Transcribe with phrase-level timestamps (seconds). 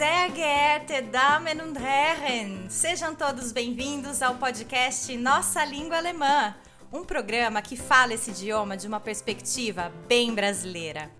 [0.00, 6.54] Sehr geehrte Damen und Herren, sejam todos bem-vindos ao podcast Nossa Língua Alemã,
[6.90, 11.10] um programa que fala esse idioma de uma perspectiva bem brasileira.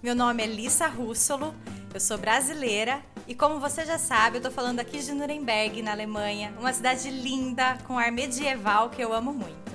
[0.00, 1.52] Meu nome é Lissa Russolo,
[1.92, 5.90] eu sou brasileira e como você já sabe, eu tô falando aqui de Nuremberg, na
[5.90, 9.67] Alemanha, uma cidade linda com ar medieval que eu amo muito.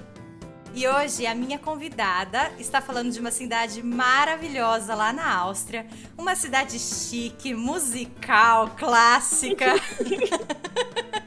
[0.76, 5.86] E hoje a minha convidada está falando de uma cidade maravilhosa lá na Áustria,
[6.18, 9.76] uma cidade chique, musical, clássica.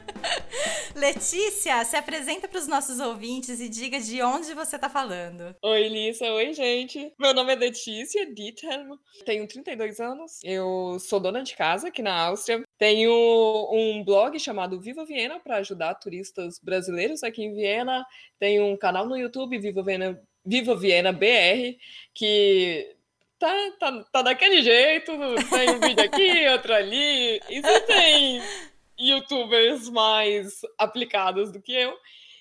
[0.97, 5.55] Letícia, se apresenta para os nossos ouvintes e diga de onde você está falando.
[5.61, 6.25] Oi, Lisa.
[6.25, 7.13] Oi, gente.
[7.19, 8.97] Meu nome é Letícia Diethelm.
[9.23, 10.39] Tenho 32 anos.
[10.43, 12.63] Eu sou dona de casa aqui na Áustria.
[12.79, 13.11] Tenho
[13.71, 18.03] um blog chamado Viva Viena para ajudar turistas brasileiros aqui em Viena.
[18.39, 21.77] Tenho um canal no YouTube, Viva Viena, Viva Viena BR,
[22.11, 22.95] que
[23.37, 25.11] tá, tá, tá daquele jeito.
[25.51, 27.39] Tem um vídeo aqui, outro ali.
[27.47, 28.41] Você tem
[28.99, 31.97] youtubers mais aplicados do que eu.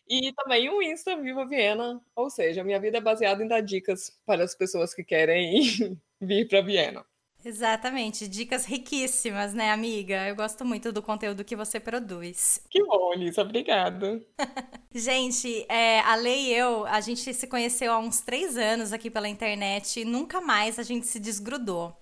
[0.08, 4.16] E também o Insta Viva Viena, ou seja, minha vida é baseada em dar dicas
[4.24, 7.04] para as pessoas que querem vir para Viena.
[7.46, 10.26] Exatamente, dicas riquíssimas, né, amiga?
[10.26, 12.60] Eu gosto muito do conteúdo que você produz.
[12.68, 14.20] Que bom, Lisa, obrigada.
[14.92, 19.08] gente, é, a Lei e eu, a gente se conheceu há uns três anos aqui
[19.08, 21.96] pela internet e nunca mais a gente se desgrudou.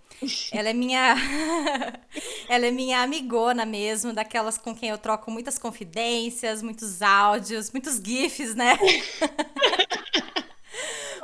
[0.51, 1.15] Ela é minha.
[2.49, 8.01] ela é minha amigona mesmo, daquelas com quem eu troco muitas confidências, muitos áudios, muitos
[8.03, 8.79] GIFs, né?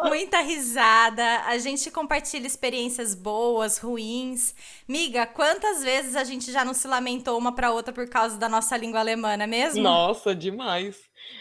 [0.04, 4.54] muita risada, a gente compartilha experiências boas, ruins.
[4.86, 8.48] Miga, quantas vezes a gente já não se lamentou uma para outra por causa da
[8.48, 9.82] nossa língua alemã, não é mesmo?
[9.82, 10.98] Nossa, demais.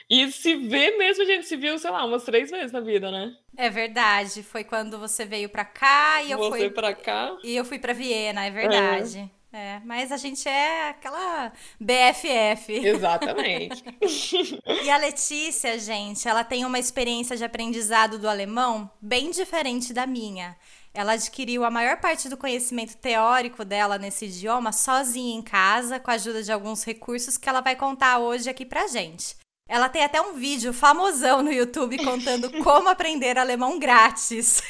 [0.09, 3.11] E se vê mesmo, a gente se viu, sei lá, umas três vezes na vida,
[3.11, 3.33] né?
[3.55, 4.43] É verdade.
[4.43, 6.69] Foi quando você veio pra cá e eu você fui.
[6.69, 7.37] Pra cá.
[7.43, 9.19] E eu fui pra Viena, é verdade.
[9.35, 9.38] É.
[9.51, 12.71] É, mas a gente é aquela BFF.
[12.71, 13.83] Exatamente.
[14.83, 20.05] e a Letícia, gente, ela tem uma experiência de aprendizado do alemão bem diferente da
[20.05, 20.55] minha.
[20.93, 26.11] Ela adquiriu a maior parte do conhecimento teórico dela nesse idioma sozinha em casa, com
[26.11, 29.35] a ajuda de alguns recursos que ela vai contar hoje aqui pra gente.
[29.67, 34.61] Ela tem até um vídeo famosão no YouTube contando como aprender alemão grátis.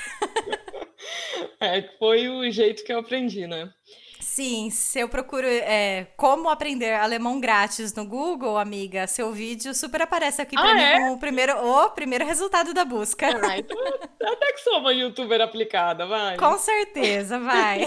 [1.60, 3.72] É, foi o jeito que eu aprendi, né?
[4.40, 10.04] Sim, se eu procuro é, como aprender alemão grátis no Google, amiga, seu vídeo super
[10.04, 10.94] aparece aqui pra ah, mim é?
[10.98, 13.28] como o primeiro, o primeiro resultado da busca.
[13.28, 13.78] Ah, então
[14.24, 16.38] até que sou uma youtuber aplicada, vai.
[16.38, 17.82] Com certeza, vai.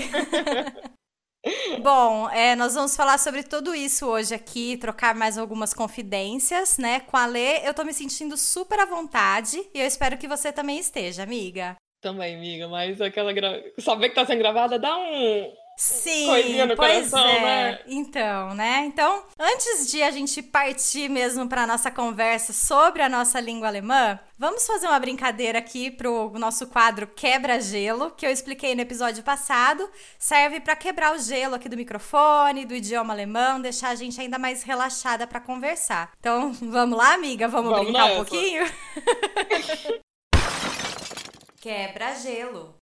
[1.80, 7.00] Bom, é, nós vamos falar sobre tudo isso hoje aqui, trocar mais algumas confidências, né?
[7.00, 10.52] Com a Lê, eu tô me sentindo super à vontade e eu espero que você
[10.52, 11.76] também esteja, amiga.
[12.02, 13.58] Também, amiga, mas aquela gra...
[13.78, 16.26] saber que tá sendo gravada dá um, Sim,
[16.76, 17.40] pois coração, é.
[17.40, 17.78] Né?
[17.86, 18.84] Então, né?
[18.86, 24.18] Então, antes de a gente partir mesmo para nossa conversa sobre a nossa língua alemã,
[24.38, 29.88] vamos fazer uma brincadeira aqui pro nosso quadro Quebra-Gelo, que eu expliquei no episódio passado.
[30.18, 34.38] Serve para quebrar o gelo aqui do microfone, do idioma alemão, deixar a gente ainda
[34.38, 36.12] mais relaxada para conversar.
[36.20, 37.48] Então, vamos lá, amiga?
[37.48, 38.20] Vamos, vamos brincar nessa.
[38.20, 38.64] um pouquinho?
[41.60, 42.81] Quebra-gelo.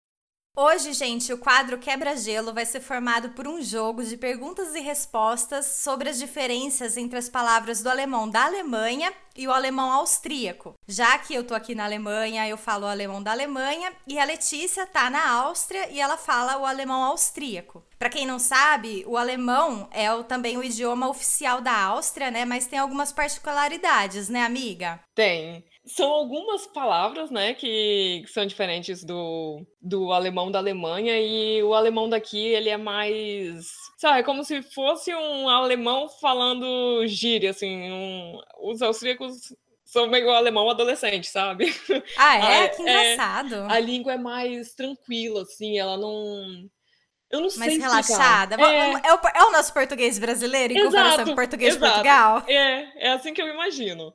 [0.63, 5.65] Hoje, gente, o quadro Quebra-Gelo vai ser formado por um jogo de perguntas e respostas
[5.65, 10.75] sobre as diferenças entre as palavras do alemão da Alemanha e o alemão austríaco.
[10.87, 14.25] Já que eu tô aqui na Alemanha, eu falo o alemão da Alemanha e a
[14.25, 17.83] Letícia tá na Áustria e ela fala o alemão austríaco.
[17.99, 22.45] Para quem não sabe, o alemão é o, também o idioma oficial da Áustria, né?
[22.45, 25.01] Mas tem algumas particularidades, né, amiga?
[25.15, 31.75] Tem são algumas palavras, né, que, são diferentes do, do alemão da Alemanha e o
[31.75, 33.67] alemão daqui, ele é mais,
[33.99, 39.55] sabe, é como se fosse um alemão falando gíria, assim, um, os austríacos
[39.85, 41.75] são meio alemão adolescente, sabe?
[42.17, 42.65] Ah, é?
[42.65, 43.55] A, que engraçado.
[43.55, 46.69] É, a língua é mais tranquila, assim, ela não...
[47.31, 48.57] Eu não mais sei relaxada.
[48.57, 48.93] É...
[49.07, 51.87] É, o, é o nosso português brasileiro em exato, comparação com o português exato.
[51.87, 52.45] de Portugal?
[52.49, 54.13] É, é assim que eu imagino.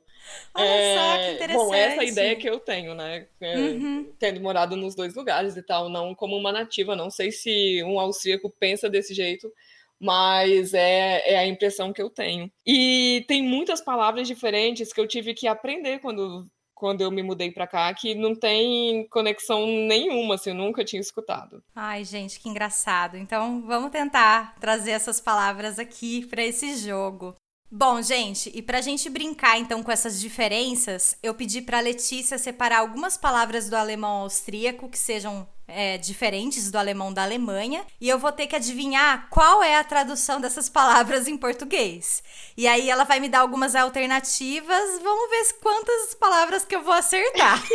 [0.54, 1.66] Olha é, só, que interessante.
[1.66, 3.26] Bom, essa a ideia que eu tenho, né?
[3.40, 4.12] É, uhum.
[4.18, 6.94] Tendo morado nos dois lugares e tal, não como uma nativa.
[6.94, 9.50] Não sei se um austríaco pensa desse jeito,
[9.98, 12.50] mas é, é a impressão que eu tenho.
[12.66, 17.50] E tem muitas palavras diferentes que eu tive que aprender quando quando eu me mudei
[17.50, 21.64] para cá, que não tem conexão nenhuma, assim, eu nunca tinha escutado.
[21.74, 23.16] Ai, gente, que engraçado.
[23.16, 27.34] Então, vamos tentar trazer essas palavras aqui para esse jogo.
[27.70, 32.80] Bom, gente, e pra gente brincar então com essas diferenças, eu pedi pra Letícia separar
[32.80, 38.18] algumas palavras do alemão austríaco que sejam é, diferentes do alemão da Alemanha e eu
[38.18, 42.22] vou ter que adivinhar qual é a tradução dessas palavras em português.
[42.56, 45.00] E aí ela vai me dar algumas alternativas.
[45.02, 47.62] Vamos ver quantas palavras que eu vou acertar.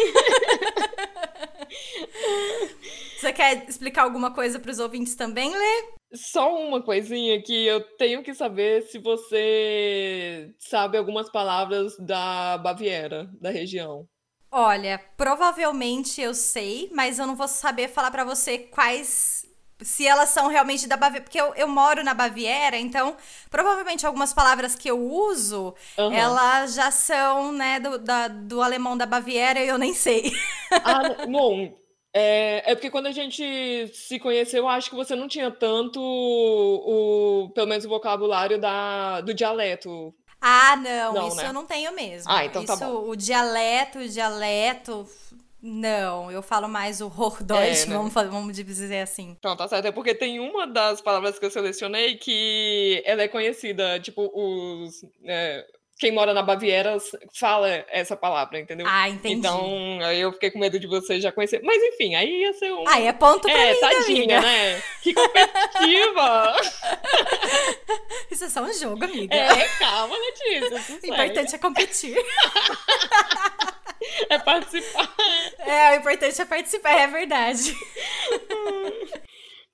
[3.20, 6.02] Você quer explicar alguma coisa para os ouvintes também, Lê?
[6.14, 13.30] Só uma coisinha que eu tenho que saber se você sabe algumas palavras da Baviera,
[13.40, 14.08] da região.
[14.52, 19.50] Olha, provavelmente eu sei, mas eu não vou saber falar para você quais.
[19.80, 21.24] Se elas são realmente da Baviera.
[21.24, 23.16] Porque eu, eu moro na Baviera, então
[23.50, 26.12] provavelmente algumas palavras que eu uso, uhum.
[26.12, 30.32] elas já são, né, do, da, do alemão da Baviera e eu nem sei.
[30.86, 31.74] Ah, bom,
[32.14, 36.00] é, é, porque quando a gente se conheceu, eu acho que você não tinha tanto
[36.02, 41.48] o, o pelo menos o vocabulário da, do dialeto ah, não, não isso né?
[41.48, 42.32] eu não tenho mesmo.
[42.32, 43.10] Ah, então tá isso, tá bom.
[43.10, 45.08] O dialeto, o dialeto,
[45.62, 47.96] não, eu falo mais o Hochdeutsch, é, né?
[47.96, 49.36] vamos, vamos dizer assim.
[49.38, 49.86] Então, tá certo.
[49.86, 55.06] É porque tem uma das palavras que eu selecionei que ela é conhecida, tipo, os...
[55.24, 55.64] É,
[56.02, 56.98] quem mora na Baviera
[57.32, 58.88] fala essa palavra, entendeu?
[58.90, 59.36] Ah, entendi.
[59.36, 61.62] Então, aí eu fiquei com medo de você já conhecer.
[61.64, 62.84] Mas enfim, aí ia ser um.
[62.88, 64.42] Ah, é ponto pra é, mim, tadinha, amiga.
[64.42, 64.82] né?
[65.04, 66.56] Que competitiva!
[68.32, 69.36] Isso é só um jogo, amiga.
[69.36, 71.00] É, calma, Letícia.
[71.04, 72.18] O importante é competir.
[74.28, 75.14] é participar.
[75.60, 77.78] É, o importante é participar, é verdade.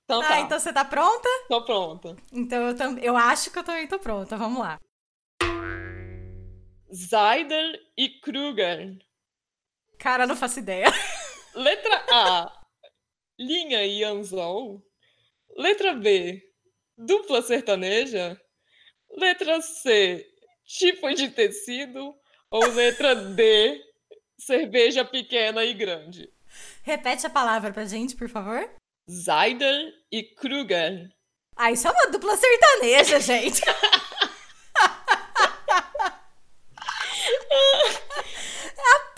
[0.03, 0.27] Então tá.
[0.27, 0.39] tá.
[0.41, 1.29] então você tá pronta?
[1.47, 2.17] Tô pronta.
[2.33, 2.97] Então eu, tam...
[2.97, 4.35] eu acho que eu também tô pronta.
[4.35, 4.77] Vamos lá.
[6.93, 8.97] Zeider e Kruger.
[9.99, 10.87] Cara, não faço ideia.
[11.53, 12.51] Letra A,
[13.39, 14.81] linha e anzol.
[15.57, 16.41] Letra B,
[16.97, 18.39] dupla sertaneja.
[19.17, 20.25] Letra C,
[20.65, 22.15] tipo de tecido.
[22.49, 23.81] Ou letra D,
[24.39, 26.31] cerveja pequena e grande.
[26.83, 28.69] Repete a palavra pra gente, por favor.
[29.09, 31.09] Zeider e Kruger.
[31.57, 33.61] Ah, isso é uma dupla sertaneja, gente.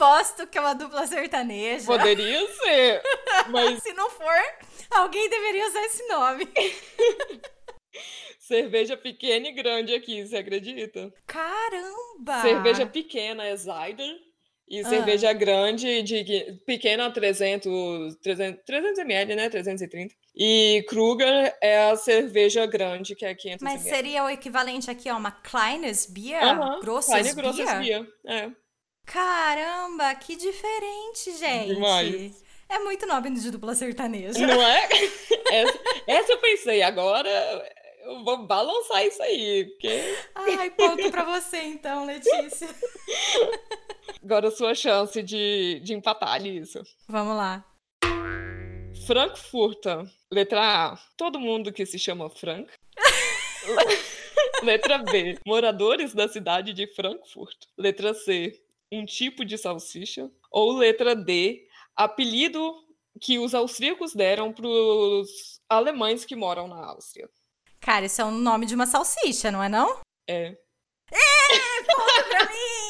[0.10, 1.86] Aposto que é uma dupla sertaneja.
[1.86, 3.02] Poderia ser,
[3.50, 3.82] mas.
[3.84, 4.42] Se não for,
[4.92, 6.48] alguém deveria usar esse nome.
[8.40, 11.14] Cerveja pequena e grande aqui, você acredita?
[11.28, 12.42] Caramba!
[12.42, 14.18] Cerveja pequena é Zyder
[14.68, 14.90] e ah.
[14.90, 19.50] cerveja grande, de pequena 300, 300, 300 ml, né?
[19.50, 20.16] 330.
[20.36, 23.96] E Kruger é a cerveja grande, que é 500 Mas ml.
[23.96, 26.44] seria o equivalente aqui a uma Kleines Bier?
[26.44, 26.82] Uh -huh.
[26.82, 28.52] Grosses Kleine Grosses Bier, é.
[29.12, 31.74] Caramba, que diferente, gente.
[31.74, 32.44] Demais.
[32.70, 34.46] É muito nome de dupla sertaneja.
[34.46, 34.88] Não é?
[35.52, 37.28] Essa, essa eu pensei, agora
[38.04, 39.66] eu vou balançar isso aí.
[39.66, 40.16] Porque...
[40.36, 42.70] Ai, ponto pra você então, Letícia.
[44.24, 46.84] Agora a sua chance de, de empatar nisso.
[47.08, 47.66] Vamos lá.
[49.08, 50.06] Frankfurter.
[50.32, 51.00] Letra A.
[51.18, 52.70] Todo mundo que se chama Frank.
[54.62, 55.40] Letra B.
[55.46, 57.58] Moradores da cidade de Frankfurt.
[57.76, 60.30] Letra C um tipo de salsicha?
[60.52, 62.76] Ou letra D, apelido
[63.22, 67.30] que os austríacos deram para os alemães que moram na Áustria?
[67.80, 70.00] Cara, isso é o nome de uma salsicha, não é não?
[70.28, 70.58] É.
[71.12, 72.89] É, ponto pra mim!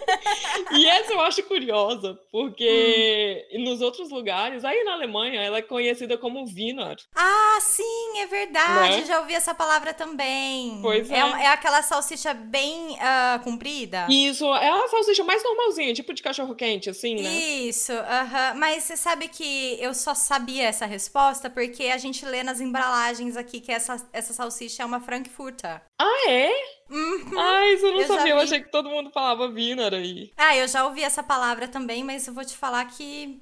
[0.72, 3.64] e essa eu acho curiosa, porque hum.
[3.64, 6.96] nos outros lugares, aí na Alemanha, ela é conhecida como Wiener.
[7.14, 9.00] Ah, sim, é verdade.
[9.00, 9.04] Né?
[9.04, 10.78] Já ouvi essa palavra também.
[10.82, 11.14] Pois é.
[11.14, 14.06] É, é aquela salsicha bem uh, comprida.
[14.08, 17.28] Isso, é a salsicha mais normalzinha, tipo de cachorro-quente, assim, né?
[17.28, 18.50] Isso, aham.
[18.52, 18.58] Uh -huh.
[18.58, 23.36] Mas você sabe que eu só sabia essa resposta porque a gente lê nas embalagens
[23.36, 25.80] aqui que essa, essa salsicha é uma Frankfurter.
[26.02, 26.50] Ah, é?
[26.90, 27.38] Uhum.
[27.38, 28.32] Ah, isso eu não eu sabia.
[28.32, 30.32] Eu achei que todo mundo falava Wiener aí.
[30.36, 33.40] Ah, eu já ouvi essa palavra também, mas eu vou te falar que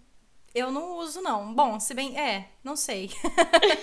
[0.55, 1.55] eu não uso, não.
[1.55, 2.19] Bom, se bem.
[2.19, 3.11] É, não sei.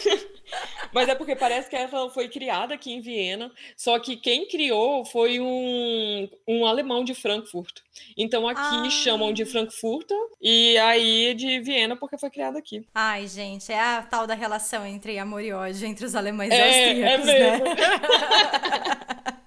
[0.94, 5.06] Mas é porque parece que ela foi criada aqui em Viena, só que quem criou
[5.06, 7.80] foi um, um alemão de Frankfurt.
[8.18, 8.90] Então aqui ah.
[8.90, 10.10] chamam de Frankfurt
[10.42, 12.86] e aí de Viena porque foi criada aqui.
[12.94, 16.56] Ai, gente, é a tal da relação entre amor e ódio entre os alemães e
[16.56, 17.60] é, austríacos, é né?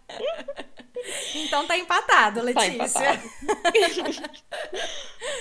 [1.34, 2.76] Então tá empatado, Letícia.
[2.76, 3.30] Tá empatado.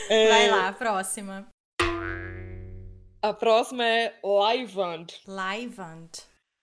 [0.10, 0.52] Vai é...
[0.52, 1.48] lá, próxima.
[3.22, 5.08] A próxima é Livand.
[5.28, 6.10] Livand.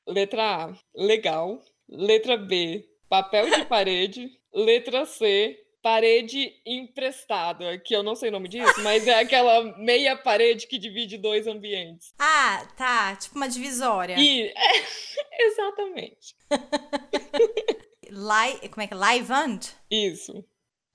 [0.07, 1.61] Letra A, legal.
[1.89, 4.31] Letra B, papel de parede.
[4.55, 10.17] Letra C, parede emprestada, que eu não sei o nome disso, mas é aquela meia
[10.17, 12.15] parede que divide dois ambientes.
[12.19, 13.15] Ah, tá.
[13.17, 14.17] Tipo uma divisória.
[14.19, 14.53] E, é,
[15.47, 16.35] exatamente.
[18.09, 18.97] Li, como é que é?
[18.97, 19.61] Livand?
[19.91, 20.45] Isso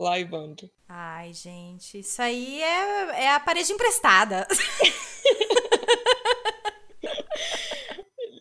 [0.01, 0.69] laivando.
[0.89, 4.47] Ai, gente, isso aí é, é a parede emprestada.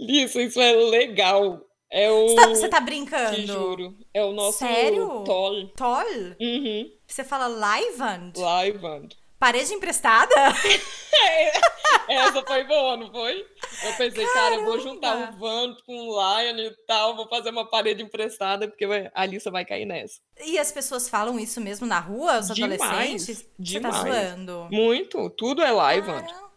[0.01, 1.61] Isso, isso é legal.
[1.91, 2.29] É o.
[2.29, 3.37] Você tá, tá, brincando?
[3.37, 3.95] Te juro.
[4.15, 4.59] É o nosso.
[4.59, 5.23] Sério?
[5.25, 5.69] Tol.
[5.77, 6.05] Tol?
[6.41, 6.91] Uhum.
[7.07, 8.33] Você fala Livand?
[8.35, 9.09] Livand.
[9.41, 10.35] Parede emprestada?
[12.07, 13.47] Essa foi boa, não foi?
[13.83, 15.33] Eu pensei, cara, eu vou juntar Caramba.
[15.35, 19.51] um van com um Lion e tal, vou fazer uma parede emprestada, porque a Alissa
[19.51, 20.21] vai cair nessa.
[20.45, 23.27] E as pessoas falam isso mesmo na rua, os Demais, adolescentes?
[23.59, 23.97] Você tá demais.
[23.97, 24.69] zoando?
[24.71, 25.75] Muito, tudo é.
[25.75, 26.51] Caramba.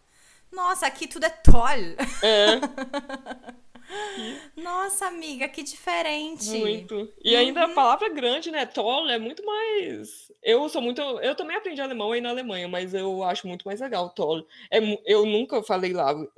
[0.52, 1.64] Nossa, aqui tudo é toll.
[2.22, 2.60] É,
[4.56, 6.50] Nossa, amiga, que diferente.
[6.50, 7.12] muito.
[7.24, 7.72] E ainda Uhum.
[7.72, 8.66] a palavra grande, né?
[8.66, 10.32] Toll é muito mais.
[10.42, 11.02] Eu sou muito.
[11.02, 14.46] Eu também aprendi alemão aí na Alemanha, mas eu acho muito mais legal Toll.
[14.72, 16.30] É, eu nunca falei Live-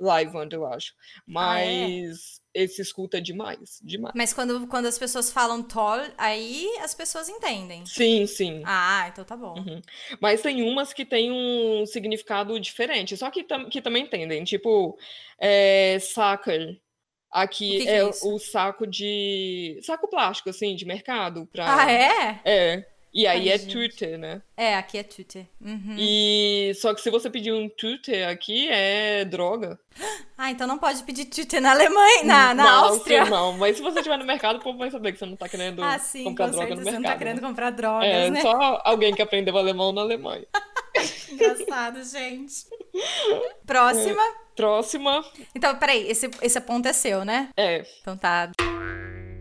[0.52, 0.94] eu acho.
[1.36, 1.86] Ah, é?
[1.86, 4.14] Mas esse escuta demais, demais.
[4.16, 7.84] Mas quando, quando as pessoas falam toll, aí as pessoas entendem.
[7.84, 8.62] Sim, sim.
[8.64, 9.58] Ah, então tá bom.
[9.58, 9.82] Uhum.
[10.20, 14.42] Mas tem umas que têm um significado diferente, só que, tam- que também entendem.
[14.44, 14.96] Tipo,
[15.38, 16.80] é, sacker.
[17.30, 18.34] Aqui que que é, é isso?
[18.34, 19.78] o saco de.
[19.82, 21.46] Saco plástico, assim, de mercado.
[21.52, 21.82] Pra...
[21.82, 22.40] Ah, é?
[22.44, 22.86] É.
[23.12, 23.72] E aí Ai, é gente.
[23.72, 24.42] Tüte, né?
[24.54, 25.48] É, aqui é tute.
[25.58, 25.96] Uhum.
[25.98, 29.78] E só que se você pedir um Tüte aqui é droga.
[30.38, 33.24] Ah, então não pode pedir tute na Alemanha, na, na, Áustria.
[33.24, 33.54] não.
[33.56, 35.82] Mas se você estiver no mercado, o povo vai saber que você não tá querendo
[35.82, 37.02] Ah, sim, comprar com droga certeza no você mercado.
[37.02, 38.42] não tá querendo comprar drogas, É, né?
[38.42, 40.44] só alguém que aprendeu alemão na Alemanha.
[41.30, 42.64] Engraçado, gente.
[43.66, 44.22] Próxima.
[44.54, 45.24] Próxima
[45.54, 47.50] Então, peraí, esse, esse ponto é seu, né?
[47.56, 48.50] é Então tá.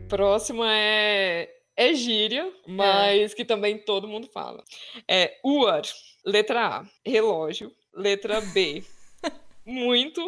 [0.10, 4.64] Próxima é, é gíria, mas que também todo mundo fala.
[5.08, 5.84] É Uar,
[6.26, 7.72] letra A, relógio.
[7.94, 8.84] Letra B,
[9.66, 10.22] muito.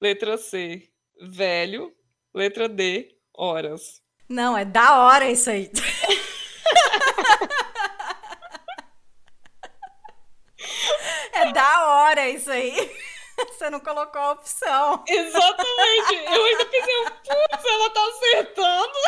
[0.00, 0.88] Letra C,
[1.20, 1.92] velho.
[2.32, 4.00] Letra D, horas.
[4.28, 5.70] Não, é da hora isso aí.
[11.32, 12.72] É da hora isso aí.
[13.48, 15.02] Você não colocou a opção.
[15.08, 16.14] Exatamente!
[16.32, 18.98] Eu ainda pensei, putz, ela tá acertando!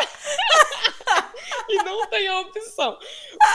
[1.68, 2.98] e não tem a opção.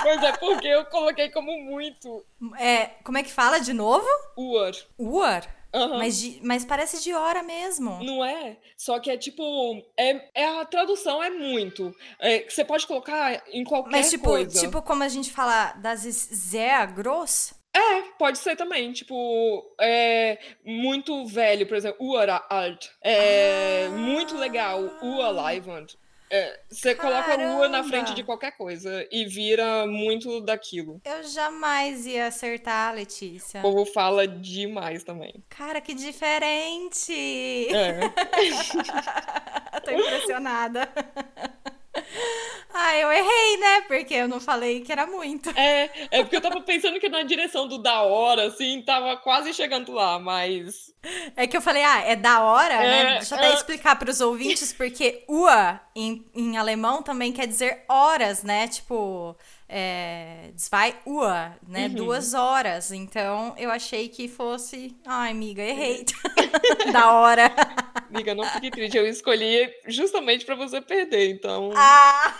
[0.03, 2.23] Mas é porque eu coloquei como muito.
[2.57, 4.07] É, como é que fala de novo?
[4.37, 4.71] Uar.
[4.97, 5.55] Uar?
[5.73, 5.97] Aham.
[5.99, 8.03] Mas, de- mas parece de hora mesmo.
[8.03, 8.57] Não é?
[8.75, 9.43] Só que é tipo.
[9.97, 11.93] É, é a tradução é muito.
[12.19, 14.59] É, você pode colocar em qualquer Mas tipo, coisa.
[14.59, 17.53] tipo como a gente fala das sehr gross?
[17.75, 18.91] É, pode ser também.
[18.91, 22.87] Tipo, é muito velho, por exemplo, Ura alt.
[23.03, 23.91] É Ah.
[23.91, 24.81] muito legal.
[25.01, 25.87] Ua Livand.
[26.31, 28.13] É, você coloca Ua na frente Caramba.
[28.15, 31.01] de qualquer coisa e vira muito daquilo.
[31.03, 33.59] Eu jamais ia acertar, Letícia.
[33.59, 35.43] O povo fala demais também.
[35.49, 37.67] Cara, que diferente!
[37.73, 37.99] É.
[39.83, 40.87] Tô impressionada.
[42.71, 43.81] Ah, eu errei, né?
[43.87, 45.49] Porque eu não falei que era muito.
[45.57, 49.53] É, é porque eu tava pensando que na direção do da hora, assim, tava quase
[49.53, 50.93] chegando lá, mas.
[51.35, 53.01] É que eu falei, ah, é da hora, né?
[53.01, 53.53] É, Deixa eu até é.
[53.55, 58.67] explicar pros ouvintes, porque ua em, em alemão também quer dizer horas, né?
[58.67, 59.35] Tipo,
[59.71, 61.85] é, zwei ua, né?
[61.85, 61.93] Uhum.
[61.93, 62.91] Duas horas.
[62.91, 64.97] Então eu achei que fosse.
[65.05, 66.05] Ai, amiga, errei.
[66.91, 67.51] da hora.
[68.09, 68.97] Amiga, não fique triste.
[68.97, 71.71] Eu escolhi justamente pra você perder, então.
[71.75, 72.35] Ah!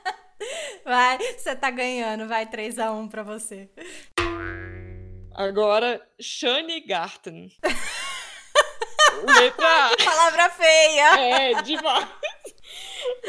[0.84, 3.70] Vai, você tá ganhando, vai 3x1 pra você.
[5.34, 7.50] Agora, Shani Garten.
[9.22, 9.96] Letra A.
[10.04, 11.18] Palavra feia!
[11.18, 12.08] É, demais.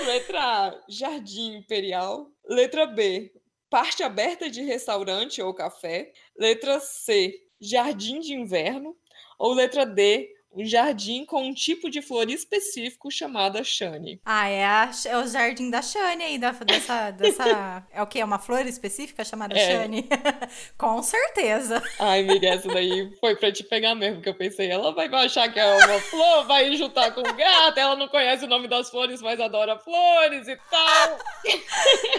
[0.06, 2.35] Letra A, Jardim Imperial.
[2.48, 3.32] Letra B,
[3.70, 6.12] parte aberta de restaurante ou café.
[6.38, 8.96] Letra C, Jardim de Inverno.
[9.38, 14.22] Ou letra D, um jardim com um tipo de flor específico chamada Shani.
[14.24, 17.86] Ah, é, a- é o jardim da Shane aí, da, dessa, dessa...
[17.92, 18.20] É o quê?
[18.20, 19.60] É uma flor específica chamada É.
[19.60, 20.08] Shane?
[20.78, 21.84] Com certeza.
[22.00, 25.52] Ai, amiga, essa daí foi pra te pegar mesmo, que eu pensei, ela vai achar
[25.52, 29.22] que é uma flor, vai juntar com gato, ela não conhece o nome das flores,
[29.22, 31.20] mas adora flores e tal.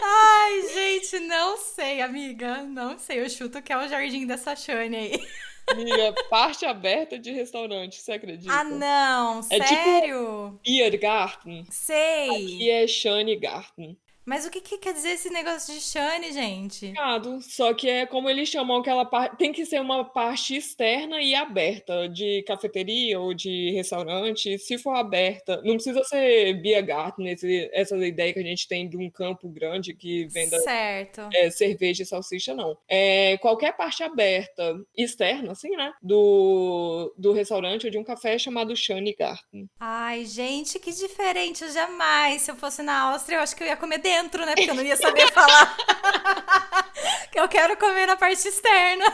[0.02, 2.62] Ai, gente, não sei, amiga.
[2.64, 5.28] Não sei, eu chuto que é o jardim dessa Shane aí.
[5.70, 8.52] Amiga, parte aberta de restaurante, você acredita?
[8.52, 10.60] Ah, não, É tipo- sério?
[10.62, 12.58] Biergarten Sei.
[12.60, 13.96] e é Shani Garten.
[14.26, 16.92] Mas o que, que quer dizer esse negócio de Shane, gente?
[17.40, 19.36] Só que é como eles chamam aquela parte.
[19.36, 24.58] Tem que ser uma parte externa e aberta, de cafeteria ou de restaurante.
[24.58, 28.96] Se for aberta, não precisa ser Biergarten, esse, essa ideia que a gente tem de
[28.96, 31.28] um campo grande que venda Certo.
[31.32, 32.76] é, cerveja e salsicha, não.
[32.88, 35.92] É, qualquer parte aberta, externa, assim, né?
[36.02, 39.68] Do, do restaurante ou de um café chamado Shani Garten.
[39.78, 41.62] Ai, gente, que diferente.
[41.62, 42.42] Eu jamais.
[42.42, 44.54] Se eu fosse na Áustria, eu acho que eu ia comer dentro, né?
[44.54, 45.76] Porque eu não ia saber falar.
[47.30, 49.04] que eu quero comer na parte externa.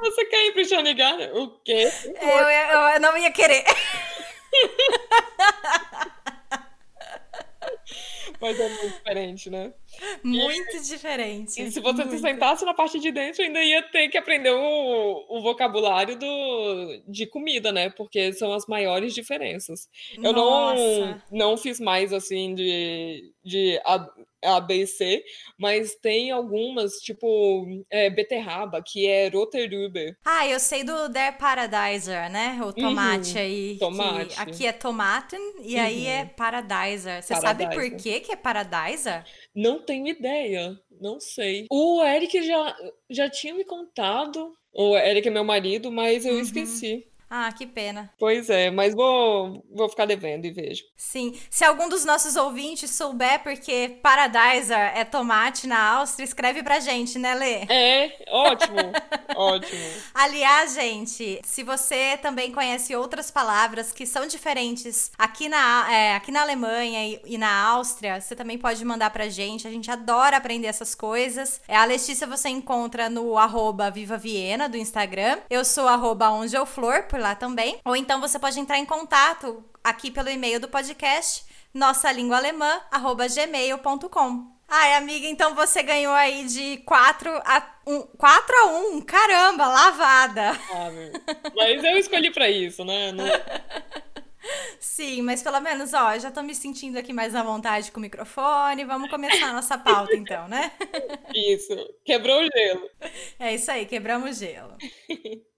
[0.00, 1.30] Você quer ir pro Shani Garten?
[1.32, 1.90] O quê?
[2.20, 3.64] Eu, eu- eu não ia querer.
[8.40, 9.72] Mas é muito diferente, né?
[10.22, 11.62] Muito e, diferente.
[11.62, 12.10] E se você muito.
[12.10, 17.02] se sentasse na parte de dentro, ainda ia ter que aprender o, o vocabulário do,
[17.06, 17.90] de comida, né?
[17.90, 19.88] Porque são as maiores diferenças.
[20.22, 23.80] Eu não, não fiz mais assim de, de
[24.44, 25.24] a, B e C,
[25.58, 30.16] mas tem algumas, tipo é, beterraba, que é roteruber.
[30.24, 32.60] Ah, eu sei do Der Paradiser, né?
[32.64, 33.76] O tomate uhum, aí.
[33.78, 34.40] Tomate.
[34.40, 35.82] aqui é tomaten e uhum.
[35.82, 37.22] aí é Paradiser.
[37.22, 39.24] Você sabe por que, que é Paradiser?
[39.54, 41.66] Não tenho ideia, não sei.
[41.70, 42.76] O Eric já,
[43.10, 44.54] já tinha me contado.
[44.72, 46.40] O Eric é meu marido, mas eu uhum.
[46.40, 47.06] esqueci.
[47.34, 48.10] Ah, que pena.
[48.18, 50.84] Pois é, mas vou, vou ficar devendo e vejo.
[50.94, 51.34] Sim.
[51.48, 57.18] Se algum dos nossos ouvintes souber porque Paradiser é tomate na Áustria, escreve pra gente,
[57.18, 57.62] né, Lê?
[57.70, 58.76] É, ótimo.
[59.34, 59.80] ótimo.
[60.12, 66.30] Aliás, gente, se você também conhece outras palavras que são diferentes aqui na, é, aqui
[66.30, 69.66] na Alemanha e, e, na Áustria, você também pode mandar pra gente.
[69.66, 71.62] A gente adora aprender essas coisas.
[71.66, 75.38] É, a Letícia você encontra no arroba Viva Viena do Instagram.
[75.48, 76.28] Eu sou arroba
[76.66, 77.78] Flor, por lá também.
[77.84, 82.80] Ou então você pode entrar em contato aqui pelo e-mail do podcast, nossa língua alemã,
[83.34, 84.52] gmail.com.
[84.68, 88.02] Ai, amiga, então você ganhou aí de 4 a 1.
[88.16, 90.50] 4 a 1, caramba, lavada.
[90.50, 90.90] Ah,
[91.54, 93.12] mas eu escolhi para isso, né?
[93.12, 93.24] Não...
[94.80, 98.02] Sim, mas pelo menos, ó, já tô me sentindo aqui mais à vontade com o
[98.02, 98.84] microfone.
[98.84, 100.72] Vamos começar a nossa pauta, então, né?
[101.34, 102.90] Isso, quebrou o gelo.
[103.38, 104.76] É isso aí, quebramos o gelo.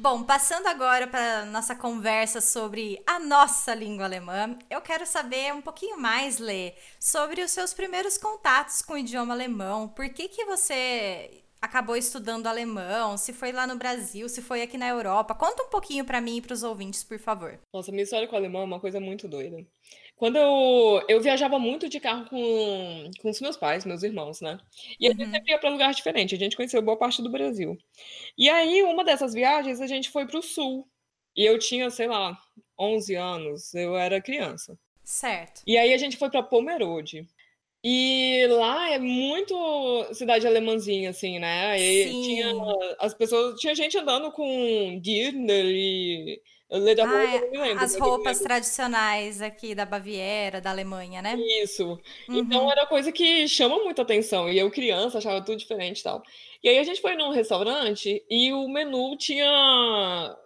[0.00, 5.60] Bom, passando agora para nossa conversa sobre a nossa língua alemã, eu quero saber um
[5.60, 9.88] pouquinho mais, Lê, sobre os seus primeiros contatos com o idioma alemão.
[9.88, 13.16] Por que que você acabou estudando alemão?
[13.16, 15.34] Se foi lá no Brasil, se foi aqui na Europa?
[15.34, 17.58] Conta um pouquinho para mim e para os ouvintes, por favor.
[17.72, 19.64] Nossa, minha história com o alemão é uma coisa muito doida.
[20.16, 24.58] Quando eu, eu viajava muito de carro com, com os meus pais, meus irmãos, né?
[25.00, 25.32] E a gente uhum.
[25.32, 26.34] sempre ia para lugar diferente.
[26.34, 27.76] A gente conheceu boa parte do Brasil.
[28.36, 30.86] E aí, uma dessas viagens, a gente foi para o sul.
[31.34, 32.38] E eu tinha, sei lá,
[32.78, 33.74] 11 anos.
[33.74, 34.78] Eu era criança.
[35.02, 35.62] Certo.
[35.66, 37.26] E aí, a gente foi para Pomerode.
[37.82, 39.56] E lá é muito
[40.12, 41.80] cidade alemãzinha, assim, né?
[41.80, 42.22] E Sim.
[42.22, 42.54] tinha
[42.98, 47.84] as pessoas, tinha gente andando com Dirndl e Leda ah, é, não me lembro.
[47.84, 51.36] As roupas tradicionais aqui da Baviera, da Alemanha, né?
[51.62, 51.98] Isso.
[52.28, 52.38] Uhum.
[52.38, 54.48] Então era coisa que chama muita atenção.
[54.48, 56.22] E eu, criança, achava tudo diferente e tal.
[56.62, 60.36] E aí a gente foi num restaurante e o menu tinha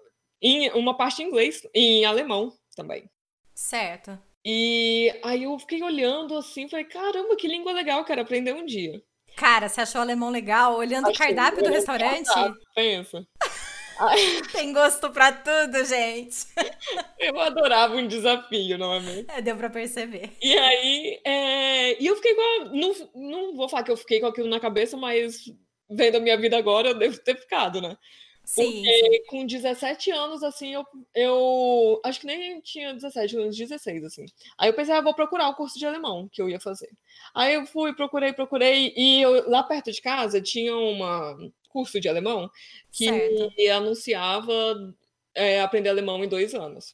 [0.75, 3.11] uma parte em inglês, em alemão também.
[3.55, 4.19] Certo.
[4.45, 9.03] E aí eu fiquei olhando assim, falei, caramba, que língua legal, quero aprender um dia.
[9.37, 12.27] Cara, você achou o alemão legal olhando Achei o cardápio do restaurante?
[12.27, 13.27] Cardápio, pensa.
[14.53, 16.47] Tem gosto pra tudo, gente.
[17.19, 19.31] Eu adorava um desafio, não é mesmo?
[19.31, 20.31] É, deu pra perceber.
[20.43, 22.03] E aí, é...
[22.03, 22.43] e eu fiquei com.
[22.43, 22.65] A...
[22.67, 25.45] Não, não vou falar que eu fiquei com aquilo na cabeça, mas
[25.91, 27.97] vendo a minha vida agora, eu devo ter ficado, né?
[28.45, 28.83] Sim.
[28.83, 34.27] Porque com 17 anos, assim, eu, eu acho que nem tinha 17, uns 16, assim.
[34.59, 36.91] Aí eu pensei, ah, vou procurar o curso de alemão que eu ia fazer.
[37.35, 41.37] Aí eu fui, procurei, procurei, e eu, lá perto de casa tinha uma
[41.71, 42.49] curso de alemão
[42.93, 44.53] que anunciava
[45.35, 46.93] é, aprender alemão em dois anos.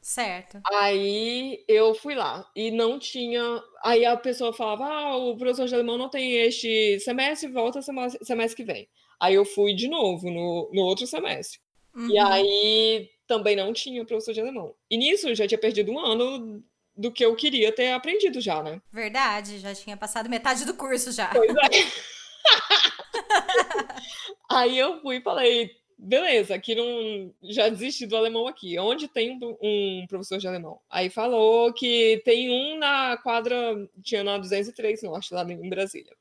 [0.00, 0.60] Certo.
[0.72, 3.42] Aí eu fui lá e não tinha.
[3.82, 8.56] Aí a pessoa falava: Ah, o professor de alemão não tem este semestre, volta semestre
[8.56, 8.88] que vem.
[9.20, 11.60] Aí eu fui de novo no, no outro semestre.
[11.94, 12.08] Uhum.
[12.08, 14.74] E aí também não tinha professor de alemão.
[14.90, 16.64] E nisso eu já tinha perdido um ano
[16.96, 18.80] do que eu queria ter aprendido já, né?
[18.90, 21.28] Verdade, já tinha passado metade do curso já.
[21.28, 21.54] Pois é.
[24.50, 27.32] Aí eu fui e falei, beleza, aqui não.
[27.42, 28.78] Já desisti do alemão aqui.
[28.78, 30.80] Onde tem um, um, professor de alemão?
[30.90, 33.56] Aí falou que tem um na quadra.
[34.02, 36.12] Tinha na 203 Norte, lá em Brasília.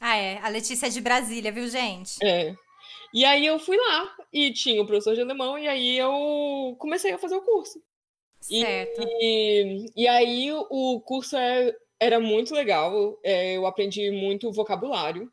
[0.00, 0.38] Ah, é.
[0.38, 2.16] A Letícia é de Brasília, viu, gente?
[2.24, 2.54] É.
[3.12, 6.74] E aí eu fui lá e tinha o um professor de alemão, e aí eu
[6.78, 7.82] comecei a fazer o curso.
[8.40, 9.02] Certo.
[9.20, 15.30] E, e, e aí o curso é, era muito legal, é, eu aprendi muito vocabulário.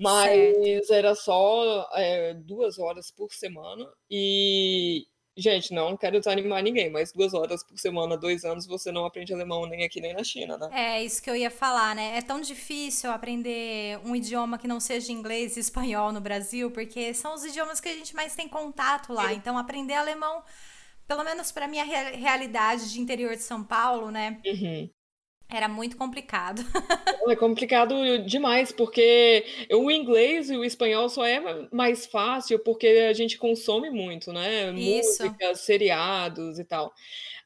[0.00, 0.92] Mas certo.
[0.94, 3.86] era só é, duas horas por semana.
[4.10, 5.06] E,
[5.36, 9.32] gente, não quero desanimar ninguém, mas duas horas por semana, dois anos, você não aprende
[9.32, 10.68] alemão nem aqui nem na China, né?
[10.72, 12.16] É, isso que eu ia falar, né?
[12.18, 17.14] É tão difícil aprender um idioma que não seja inglês e espanhol no Brasil, porque
[17.14, 19.32] são os idiomas que a gente mais tem contato lá.
[19.32, 20.42] Então, aprender alemão,
[21.06, 24.40] pelo menos para minha realidade de interior de São Paulo, né?
[24.44, 24.90] Uhum
[25.50, 26.62] Era muito complicado.
[27.28, 33.12] É complicado demais, porque o inglês e o espanhol só é mais fácil porque a
[33.12, 34.72] gente consome muito, né?
[34.72, 35.22] Isso.
[35.22, 36.92] Músicas, seriados e tal.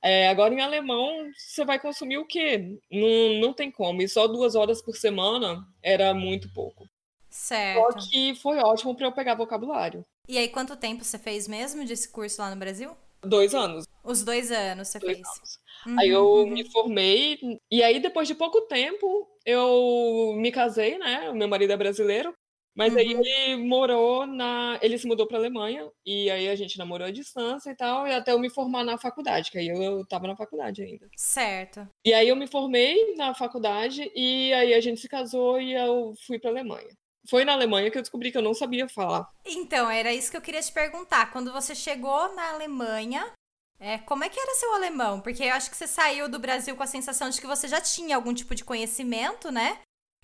[0.00, 2.78] É, agora, em alemão, você vai consumir o quê?
[2.90, 4.00] Não, não tem como.
[4.00, 6.88] E só duas horas por semana era muito pouco.
[7.28, 8.00] Certo.
[8.00, 10.04] Só que foi ótimo para eu pegar vocabulário.
[10.28, 12.96] E aí, quanto tempo você fez mesmo desse curso lá no Brasil?
[13.22, 13.86] Dois anos.
[14.04, 15.26] Os dois anos você Dois fez.
[15.26, 15.58] anos.
[15.86, 16.46] Uhum, Aí eu uhum.
[16.46, 17.38] me formei,
[17.70, 21.30] e aí depois de pouco tempo eu me casei, né?
[21.30, 22.32] O meu marido é brasileiro,
[22.76, 23.20] mas aí Uhum.
[23.24, 24.78] ele morou na.
[24.82, 28.12] Ele se mudou para Alemanha, e aí a gente namorou à distância e tal, e
[28.12, 31.08] até eu me formar na faculdade, que aí eu, eu tava na faculdade ainda.
[31.16, 31.86] Certo.
[32.04, 36.14] E aí eu me formei na faculdade, e aí a gente se casou e eu
[36.26, 36.88] fui para Alemanha.
[37.30, 39.26] Foi na Alemanha que eu descobri que eu não sabia falar.
[39.46, 41.32] Então, era isso que eu queria te perguntar.
[41.32, 43.32] Quando você chegou na Alemanha,
[43.80, 45.20] é, como é que era seu alemão?
[45.20, 47.80] Porque eu acho que você saiu do Brasil com a sensação de que você já
[47.80, 49.78] tinha algum tipo de conhecimento, né?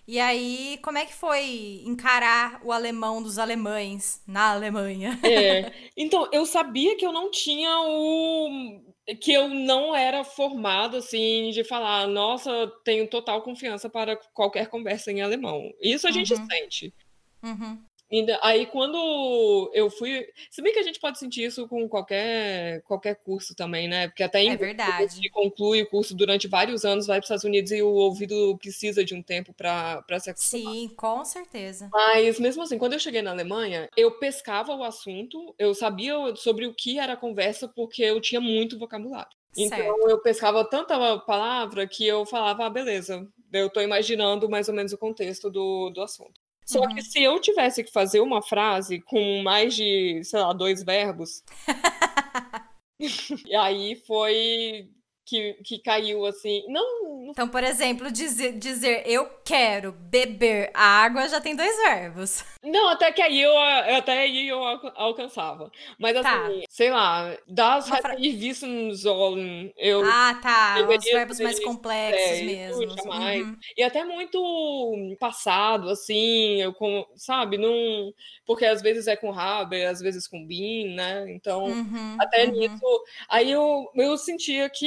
[0.09, 5.17] E aí, como é que foi encarar o alemão dos alemães na Alemanha?
[5.23, 8.81] É, então, eu sabia que eu não tinha o.
[9.21, 12.51] que eu não era formado, assim, de falar, nossa,
[12.85, 15.71] tenho total confiança para qualquer conversa em alemão.
[15.81, 16.47] Isso a gente Uhum.
[16.47, 16.95] sente.
[17.43, 17.79] Uhum.
[18.13, 20.27] Ainda- Aí, quando eu fui.
[20.51, 24.09] Se bem que a gente pode sentir isso com qualquer, qualquer curso também, né?
[24.09, 25.21] Porque até em É verdade.
[25.21, 28.57] que conclui o curso durante vários anos, vai para os Estados Unidos e o ouvido
[28.59, 30.75] precisa de um tempo para se acostumar.
[30.75, 31.89] Sim, com certeza.
[31.93, 36.67] Mas mesmo assim, quando eu cheguei na Alemanha, eu pescava o assunto, eu sabia sobre
[36.67, 39.31] o que era a conversa porque eu tinha muito vocabulário.
[39.57, 40.09] Então Certo.
[40.09, 44.93] eu pescava tanta palavra que eu falava, ah, beleza, eu tô imaginando mais ou menos
[44.93, 46.41] o contexto do, do assunto.
[46.73, 46.95] Só Uhum.
[46.95, 51.43] que se eu tivesse que fazer uma frase com mais de, sei lá, dois verbos,
[53.47, 54.89] e aí foi
[55.25, 56.65] que, que caiu assim.
[56.69, 62.45] Não, não Então, por exemplo, dizer, dizer eu quero beber água já tem dois verbos.
[62.63, 65.71] Não, até que aí eu, até aí eu alca- alcançava.
[65.99, 66.47] Mas Tá.
[66.47, 70.77] assim, sei lá, das Uma fra- wissen sollen, eu Ah, tá.
[70.99, 72.83] Os verbos mais complexos é, mesmo.
[73.07, 73.57] Uhum.
[73.77, 78.13] E até muito passado, assim, eu com, sabe, não,
[78.47, 81.25] porque às vezes é com Haber, às vezes com Bin, né?
[81.33, 82.53] Então, Uhum, até uhum.
[82.53, 84.87] nisso, aí eu, eu sentia que,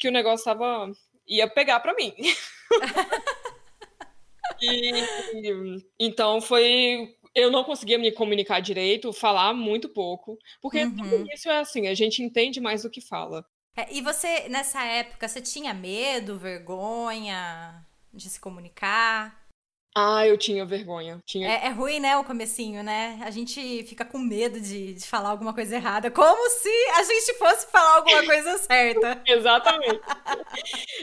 [0.00, 0.90] que o negócio tava
[1.26, 2.14] ia pegar pra mim.
[4.60, 5.06] E
[5.98, 7.14] então foi.
[7.34, 11.26] Eu não conseguia me comunicar direito, falar muito pouco, porque Uhum.
[11.26, 13.44] início é assim, a gente entende mais do que fala.
[13.76, 19.46] É, e você, nessa época, você tinha medo, vergonha de se comunicar?
[20.00, 21.20] Ah, eu tinha vergonha.
[21.26, 21.48] Tinha...
[21.48, 23.18] É, é ruim, né, o comecinho, né?
[23.24, 27.34] A gente fica com medo de, de falar alguma coisa errada, como se a gente
[27.34, 29.20] fosse falar alguma coisa certa.
[29.26, 30.00] Exatamente.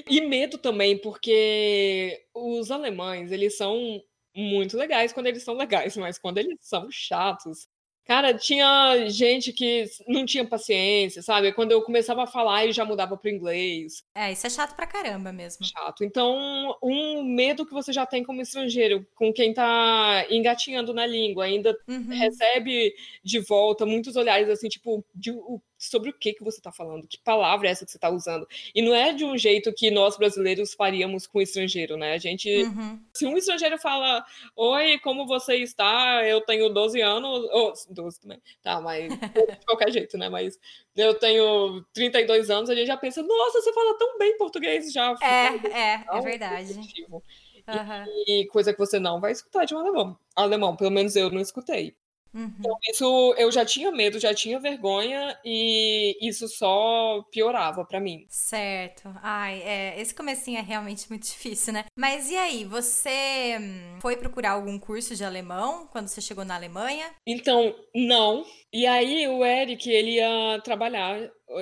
[0.09, 4.01] e medo também, porque os alemães, eles são
[4.33, 7.67] muito legais quando eles são legais, mas quando eles são chatos.
[8.05, 11.51] Cara, tinha gente que não tinha paciência, sabe?
[11.53, 14.03] Quando eu começava a falar, eu já mudava pro inglês.
[14.13, 15.65] É, isso é chato pra caramba mesmo.
[15.65, 16.03] Chato.
[16.03, 21.45] Então, um medo que você já tem como estrangeiro, com quem tá engatinhando na língua,
[21.45, 22.07] ainda Uhum.
[22.09, 26.71] recebe de volta muitos olhares assim, tipo, de, o- sobre o que que você tá
[26.71, 28.47] falando, que palavra é essa que você tá usando.
[28.73, 32.13] E não é de um jeito que nós brasileiros faríamos com o estrangeiro, né?
[32.13, 32.99] A gente, Uhum.
[33.13, 36.23] se um estrangeiro fala, oi, como você está?
[36.25, 39.07] Eu tenho 12 anos, ou 12 também, tá, mas
[39.59, 40.29] de qualquer jeito, né?
[40.29, 40.59] Mas
[40.95, 45.15] eu tenho 32 anos, a gente já pensa, nossa, você fala tão bem português já.
[45.21, 46.73] É, é, é Não, verdade.
[46.73, 47.23] positivo.
[47.67, 48.05] Aham.
[48.27, 50.17] E coisa que você não vai escutar de um alemão.
[50.35, 51.95] Alemão, pelo menos eu não escutei.
[52.35, 52.75] Uhum.
[52.89, 58.25] Isso eu já tinha medo, já tinha vergonha e isso só piorava pra mim.
[58.29, 59.09] Certo.
[59.23, 61.85] Ai, é, esse comecinho é realmente muito difícil, né?
[61.97, 66.55] Mas e aí, você hum, foi procurar algum curso de alemão quando você chegou na
[66.55, 67.05] Alemanha?
[67.25, 68.45] Então, não.
[68.73, 71.17] E aí o Eric, ele ia trabalhar,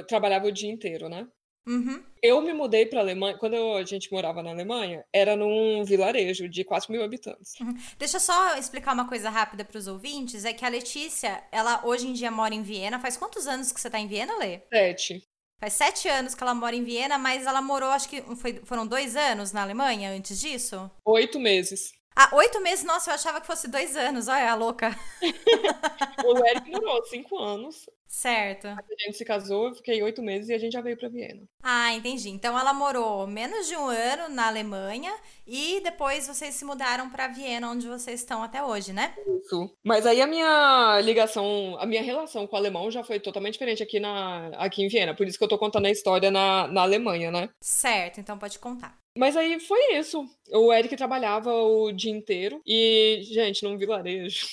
[0.07, 1.27] trabalhava o dia inteiro, né?
[1.65, 2.04] Uhum.
[2.21, 6.47] Eu me mudei pra Alemanha, quando eu- a gente morava na Alemanha, era num vilarejo
[6.49, 7.54] de 4 mil habitantes.
[7.97, 11.82] Deixa eu só explicar uma coisa rápida para os ouvintes, é que a Letícia, ela
[11.86, 12.99] hoje em dia mora em Viena.
[12.99, 14.62] Faz quantos anos que você tá em Viena, Lê?
[14.71, 15.23] Sete.
[15.60, 18.86] Faz sete anos que ela mora em Viena, mas ela morou, acho que foi- foram
[18.86, 20.91] dois anos na Alemanha antes disso?
[21.06, 21.93] Oito meses.
[22.15, 22.84] Ah, oito meses?
[22.86, 24.28] Nossa, eu achava que fosse dois anos.
[24.28, 24.95] Olha, a louca.
[26.26, 27.89] O Eric morou cinco anos.
[28.08, 28.68] Certo.
[28.68, 31.42] A gente se casou, eu fiquei oito meses e a gente já veio pra Viena.
[31.62, 32.30] Ah, entendi.
[32.30, 35.13] Então ela morou menos de um ano na Alemanha
[35.48, 39.16] e depois vocês se mudaram para Viena, onde vocês estão até hoje, né?
[39.39, 39.76] Isso.
[39.84, 43.82] Mas aí a minha ligação, a minha relação com o alemão já foi totalmente diferente
[43.82, 45.16] aqui, na, aqui em Viena.
[45.16, 47.50] Por isso que eu tô contando a história na, na Alemanha, né?
[47.62, 48.98] Certo, então pode contar.
[49.18, 50.26] Mas aí foi isso.
[50.52, 54.48] O Eric trabalhava o dia inteiro e, gente, num vilarejo.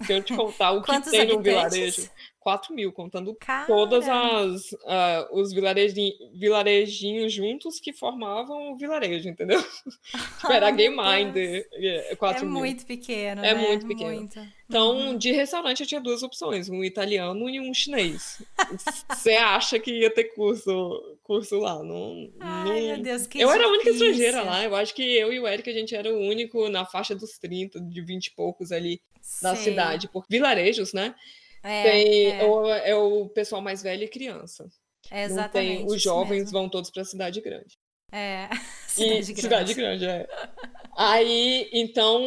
[0.02, 2.10] Se eu te contar o que tem num vilarejo.
[2.40, 3.66] 4 mil, contando Cara.
[3.66, 9.62] todas as uh, os vilarejinhos, vilarejinhos juntos que formavam o vilarejo, entendeu?
[10.40, 11.34] tipo, era Game Mind
[12.18, 12.58] 4 é mil.
[12.58, 13.68] muito pequeno, É né?
[13.68, 14.12] muito pequeno.
[14.14, 14.40] Muito.
[14.66, 15.18] Então, uhum.
[15.18, 18.40] de restaurante eu tinha duas opções, um italiano e um chinês.
[19.10, 21.82] Você acha que ia ter curso, curso lá?
[21.82, 22.86] Não, Ai, não...
[22.86, 23.60] meu Deus, que Eu difícil.
[23.60, 24.64] era a única estrangeira lá.
[24.64, 27.36] Eu acho que eu e o Eric, a gente era o único na faixa dos
[27.38, 29.00] 30, de 20 e poucos ali
[29.42, 30.08] da cidade.
[30.08, 31.14] Por vilarejos, né?
[31.62, 32.44] É, tem é.
[32.44, 34.68] O, é o pessoal mais velho e criança.
[35.10, 35.76] É exatamente.
[35.78, 37.78] tem, os jovens vão todos para cidade grande.
[38.12, 38.48] É,
[38.98, 39.40] E- cidade grande.
[39.40, 40.28] Cidade grande, é.
[41.02, 42.20] Aí, então,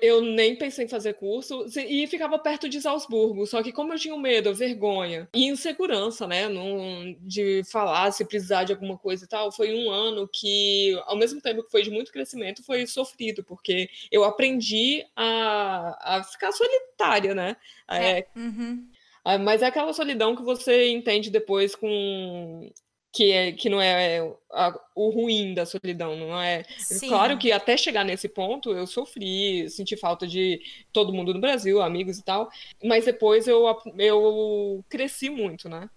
[0.00, 3.44] eu nem pensei em fazer curso e ficava perto de Salzburgo.
[3.44, 8.62] Só que como eu tinha medo, vergonha e insegurança, né, não, de falar se precisar
[8.62, 11.90] de alguma coisa e tal, foi um ano que, ao mesmo tempo que foi de
[11.90, 17.56] muito crescimento, foi sofrido, porque eu aprendi a, a ficar solitária, né?
[17.90, 18.88] É, Uhum.
[19.24, 22.70] ah, Mas é aquela solidão que você entende depois com
[23.12, 24.20] que, é, que não é
[24.52, 26.62] a- o ruim da solidão, não é?
[26.76, 27.06] Sim.
[27.06, 30.60] Claro que até chegar nesse ponto eu sofri, senti falta de
[30.92, 32.48] todo mundo no Brasil, amigos e tal,
[32.84, 33.64] mas depois eu,
[33.98, 35.88] eu cresci muito, né?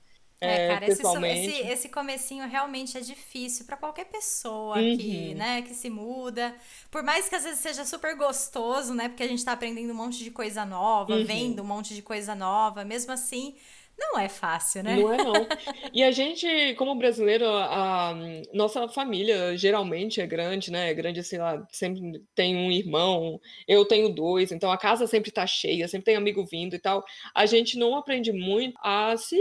[0.42, 4.84] É, cara, esse, esse, esse comecinho realmente é difícil pra qualquer pessoa Uhum.
[4.84, 6.54] que, né, que se muda.
[6.92, 9.96] Por mais que às vezes seja super gostoso, né, porque a gente tá aprendendo um
[9.96, 11.22] monte de coisa nova, Uhum.
[11.22, 13.56] vendo um monte de coisa nova, mesmo assim,
[14.12, 14.96] não é fácil, né?
[14.96, 15.34] Não é não.
[15.94, 18.16] E a gente, como brasileiro, a,
[18.54, 20.90] nossa família geralmente é grande, né?
[20.90, 25.30] É grande, sei lá, sempre tem um irmão, eu tenho dois, então a casa sempre
[25.32, 27.04] tá cheia, sempre tem amigo vindo e tal.
[27.34, 29.38] A gente não aprende muito a se,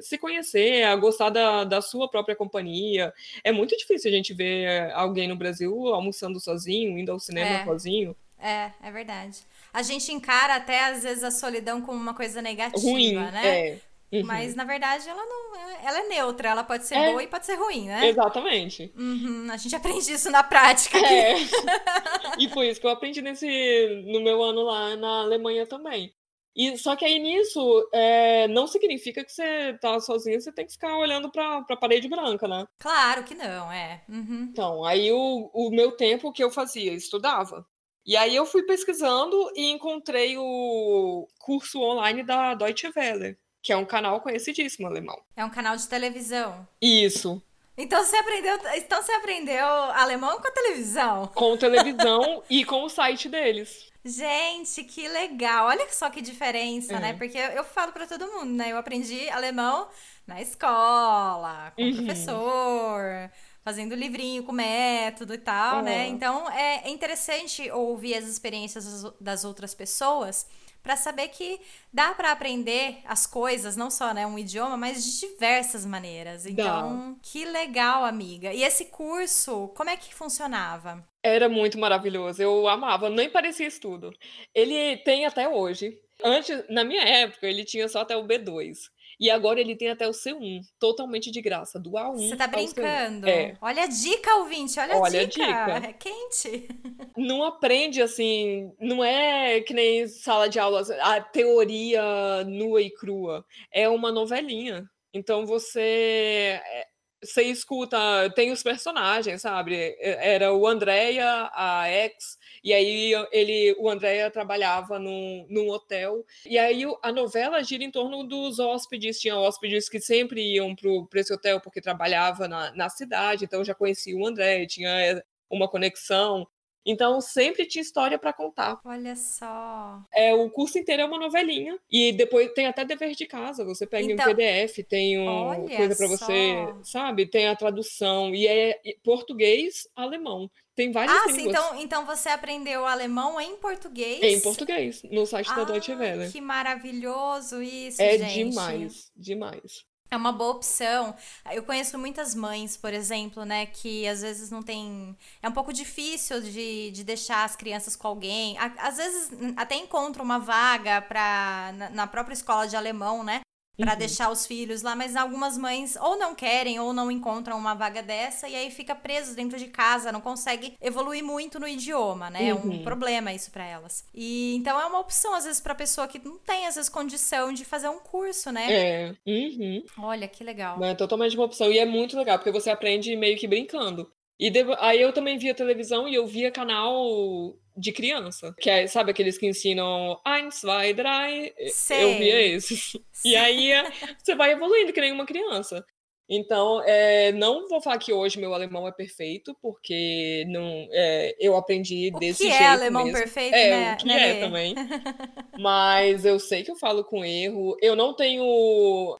[0.00, 3.12] se conhecer, a gostar da, da sua própria companhia.
[3.44, 7.64] É muito difícil a gente ver alguém no Brasil almoçando sozinho, indo ao cinema É.
[7.64, 8.16] sozinho.
[8.38, 9.38] É, é verdade.
[9.72, 13.68] A gente encara até às vezes a solidão como uma coisa negativa, Ruim, né?
[13.68, 13.78] é.
[14.12, 14.26] Uhum.
[14.26, 17.10] Mas na verdade ela não é, ela é neutra, ela pode ser É.
[17.10, 18.08] boa e pode ser ruim, né?
[18.08, 18.92] Exatamente.
[18.96, 20.98] Uhum, a gente aprende isso na prática.
[20.98, 21.34] É.
[22.38, 26.12] e foi isso que eu aprendi nesse, no meu ano lá na Alemanha também.
[26.54, 30.72] E, só que aí nisso, é, não significa que você tá sozinho, você tem que
[30.72, 32.66] ficar olhando pra, pra parede branca, né?
[32.78, 34.04] Claro que não, é.
[34.06, 34.48] Uhum.
[34.50, 36.92] Então, aí o, o meu tempo o que eu fazia?
[36.92, 37.66] Estudava.
[38.04, 43.76] E aí eu fui pesquisando e encontrei o curso online da Deutsche Welle, que é
[43.76, 45.18] um canal conhecidíssimo alemão.
[45.36, 46.66] É um canal de televisão.
[46.80, 47.40] Isso.
[47.78, 51.26] Então você aprendeu, então você aprendeu alemão com a televisão.
[51.28, 53.90] Com televisão e com o site deles.
[54.04, 55.68] Gente, que legal.
[55.68, 57.00] Olha só que diferença, É.
[57.00, 57.12] né?
[57.14, 58.72] Porque eu, eu falo pra todo mundo, né?
[58.72, 59.88] Eu aprendi alemão
[60.26, 61.96] na escola, com o Uhum.
[62.04, 63.30] professor,
[63.64, 66.06] fazendo livrinho com método e tal, né?
[66.06, 66.12] Uhum.
[66.14, 70.46] Então é é interessante ouvir as experiências das outras pessoas
[70.82, 71.60] pra saber que
[71.92, 76.44] dá pra aprender as coisas, não só, né, um idioma, mas de diversas maneiras.
[76.44, 78.52] Então, que legal, amiga.
[78.52, 81.06] E esse curso, como é que funcionava?
[81.22, 84.12] Era muito maravilhoso, eu amava, nem parecia estudo.
[84.54, 85.98] Ele tem até hoje.
[86.24, 88.90] Antes, na minha época, ele tinha só até o B2.
[89.22, 92.50] E agora ele tem até o C1, totalmente de graça, do A1 Você tá ao
[92.50, 92.54] C1.
[92.74, 93.28] brincando?
[93.28, 93.56] É.
[93.60, 95.46] Olha a dica, ouvinte, olha, Olha a a dica.
[95.46, 95.88] dica.
[95.88, 96.68] É quente.
[97.16, 102.02] Não aprende assim, não é que nem sala de aulas, a teoria
[102.46, 103.44] nua e crua.
[103.72, 104.84] É uma novelinha.
[105.14, 106.86] Então você é,
[107.22, 107.96] você escuta,
[108.34, 109.76] tem os personagens, sabe?
[110.00, 116.24] É, Era o Andrea, a ex, e aí ele, o Andrea trabalhava num, num hotel.
[116.46, 119.18] E aí a novela gira em torno dos hóspedes.
[119.18, 120.74] Tinha hóspedes que sempre iam
[121.08, 125.22] para esse hotel porque trabalhava na, na cidade, então já conhecia o André, tinha é,
[125.50, 126.46] uma conexão.
[126.84, 128.80] Então sempre tinha história para contar.
[128.84, 130.00] Olha só.
[130.12, 131.78] É, o curso inteiro é uma novelinha.
[131.90, 133.64] E depois tem até dever de casa.
[133.64, 137.26] Você pega Então- um PDF, tem um, Olha coisa para você, sabe?
[137.26, 138.34] Tem a tradução.
[138.34, 140.50] E é português, alemão.
[140.74, 141.44] Tem várias Ah, línguas.
[141.46, 144.22] então, então você aprendeu alemão em português?
[144.22, 146.32] Em português, no site da Deutsche Ah, Welle.
[146.32, 148.48] que maravilhoso isso, É gente.
[148.48, 149.84] demais, demais.
[150.12, 151.16] É uma boa opção.
[151.50, 155.16] Eu conheço muitas mães, por exemplo, né, que às vezes não tem.
[155.42, 158.54] É um pouco difícil de, de deixar as crianças com alguém.
[158.58, 163.40] Às vezes até encontram uma vaga pra, na, na própria escola de alemão, né?
[163.78, 163.98] Pra Uhum.
[163.98, 168.02] deixar os filhos lá, mas algumas mães ou não querem ou não encontram uma vaga
[168.02, 172.48] dessa e aí fica preso dentro de casa, não consegue evoluir muito no idioma, né?
[172.48, 172.82] É um Uhum.
[172.82, 174.04] problema isso pra elas.
[174.14, 177.64] E então é uma opção às vezes pra pessoa que não tem vezes condição de
[177.64, 178.66] fazer um curso, né?
[178.70, 179.14] É.
[179.26, 179.82] Uhum.
[179.98, 180.82] Olha que legal.
[180.84, 181.72] É totalmente uma opção.
[181.72, 184.12] E é muito legal, porque você aprende meio que brincando.
[184.38, 184.74] E devo...
[184.80, 188.54] aí eu também via televisão e eu via canal de criança.
[188.60, 191.54] Que é, sabe aqueles que ensinam eins, zwei, drei?
[191.70, 192.04] Sei.
[192.04, 192.96] Eu via esses.
[193.24, 193.70] E aí
[194.18, 195.84] você vai evoluindo que nem uma criança.
[196.28, 201.56] Então, é, não vou falar que hoje meu alemão é perfeito, porque não, é, eu
[201.56, 203.18] aprendi o desse que jeito é alemão mesmo.
[203.18, 203.92] perfeito, é, né?
[203.92, 204.74] o que né, é também.
[205.58, 207.76] Mas eu sei que eu falo com erro.
[207.82, 208.44] Eu não tenho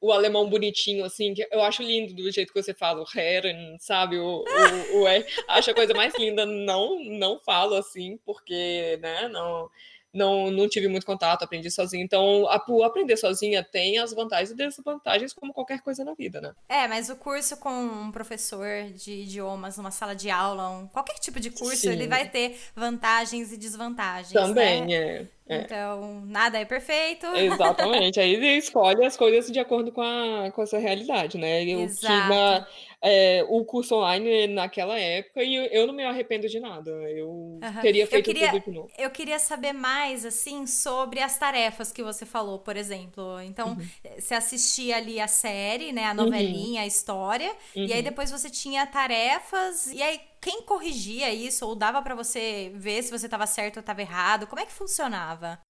[0.01, 3.77] o alemão bonitinho, assim, que eu acho lindo do jeito que você fala, o Herren,
[3.79, 4.19] sabe?
[4.19, 4.45] O,
[4.93, 5.07] o, o
[5.49, 6.47] acho a coisa mais linda.
[6.47, 9.69] Não, não falo assim, porque, né, não
[10.13, 12.05] não, não tive muito contato, aprendi sozinho.
[12.05, 16.41] Então, a, o aprender sozinha tem as vantagens e desvantagens, como qualquer coisa na vida,
[16.41, 16.53] né?
[16.69, 21.15] É, mas o curso com um professor de idiomas numa sala de aula, um, qualquer
[21.15, 21.93] tipo de curso, Sim.
[21.93, 24.33] ele vai ter vantagens e desvantagens.
[24.33, 24.95] Também, né?
[24.95, 25.27] é.
[25.49, 25.57] É.
[25.63, 27.27] Então, nada é perfeito.
[27.37, 28.21] Exatamente.
[28.21, 31.65] Aí ele escolhe as coisas de acordo com a, com a sua realidade, né?
[31.65, 32.29] Eu Exato.
[32.29, 32.67] na,
[33.03, 36.91] é, o curso online naquela época e eu, eu não me arrependo de nada.
[37.11, 37.81] Eu Aham.
[37.83, 38.91] teria Eu feito queria- tudo de novo.
[38.97, 43.23] Eu queria saber mais, assim, sobre as tarefas que você falou, por exemplo.
[43.23, 43.43] Uhum.
[43.43, 43.77] Então,
[44.19, 46.05] você assistia ali a série, né?
[46.05, 47.53] A novelinha, a história.
[47.75, 48.03] E aí Uhum.
[48.05, 49.87] depois você tinha tarefas.
[49.93, 51.67] E aí, quem corrigia isso?
[51.67, 54.47] Ou dava pra você ver se você tava certo ou tava errado?
[54.47, 55.61] Como é que funcionava?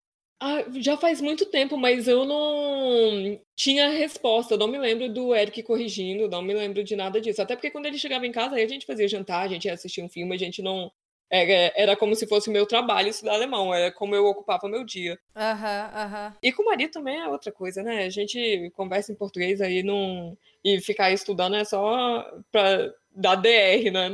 [0.40, 4.54] Ah, já faz muito tempo, mas eu não tinha resposta.
[4.54, 7.40] Eu não me lembro do Eric corrigindo, não me lembro de nada disso.
[7.40, 9.74] Até porque quando ele chegava em casa, aí a gente fazia jantar, a gente ia
[9.74, 10.90] assistir um filme, a gente não.
[11.30, 14.84] Era, era como se fosse o meu trabalho estudar alemão, era como eu ocupava meu
[14.84, 15.18] dia.
[15.34, 16.34] Aham, aham.
[16.42, 18.04] E com o marido também é outra coisa, né?
[18.04, 20.36] A gente conversa em português aí não...
[20.64, 24.08] e ficar estudando é só pra dar DR, né?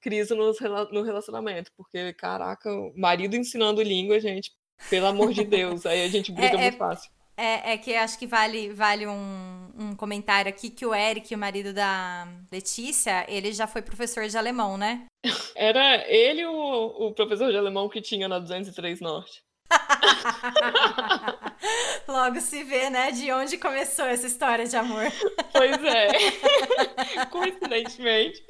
[0.00, 4.50] Crise no relacionamento, porque, caraca, o marido ensinando língua, gente,
[4.88, 7.10] pelo amor de Deus, aí a gente briga É- é- muito fácil.
[7.36, 11.38] É, é que acho que vale, vale um, um comentário aqui que o Eric, o
[11.38, 15.06] marido da Letícia, ele já foi professor de alemão, né?
[15.56, 19.42] Era ele o, o professor de alemão que tinha na 203 Norte.
[22.08, 25.04] Logo se vê, né, de onde começou essa história de amor.
[25.52, 28.42] Pois é, coincidentemente.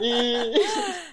[0.00, 0.52] E...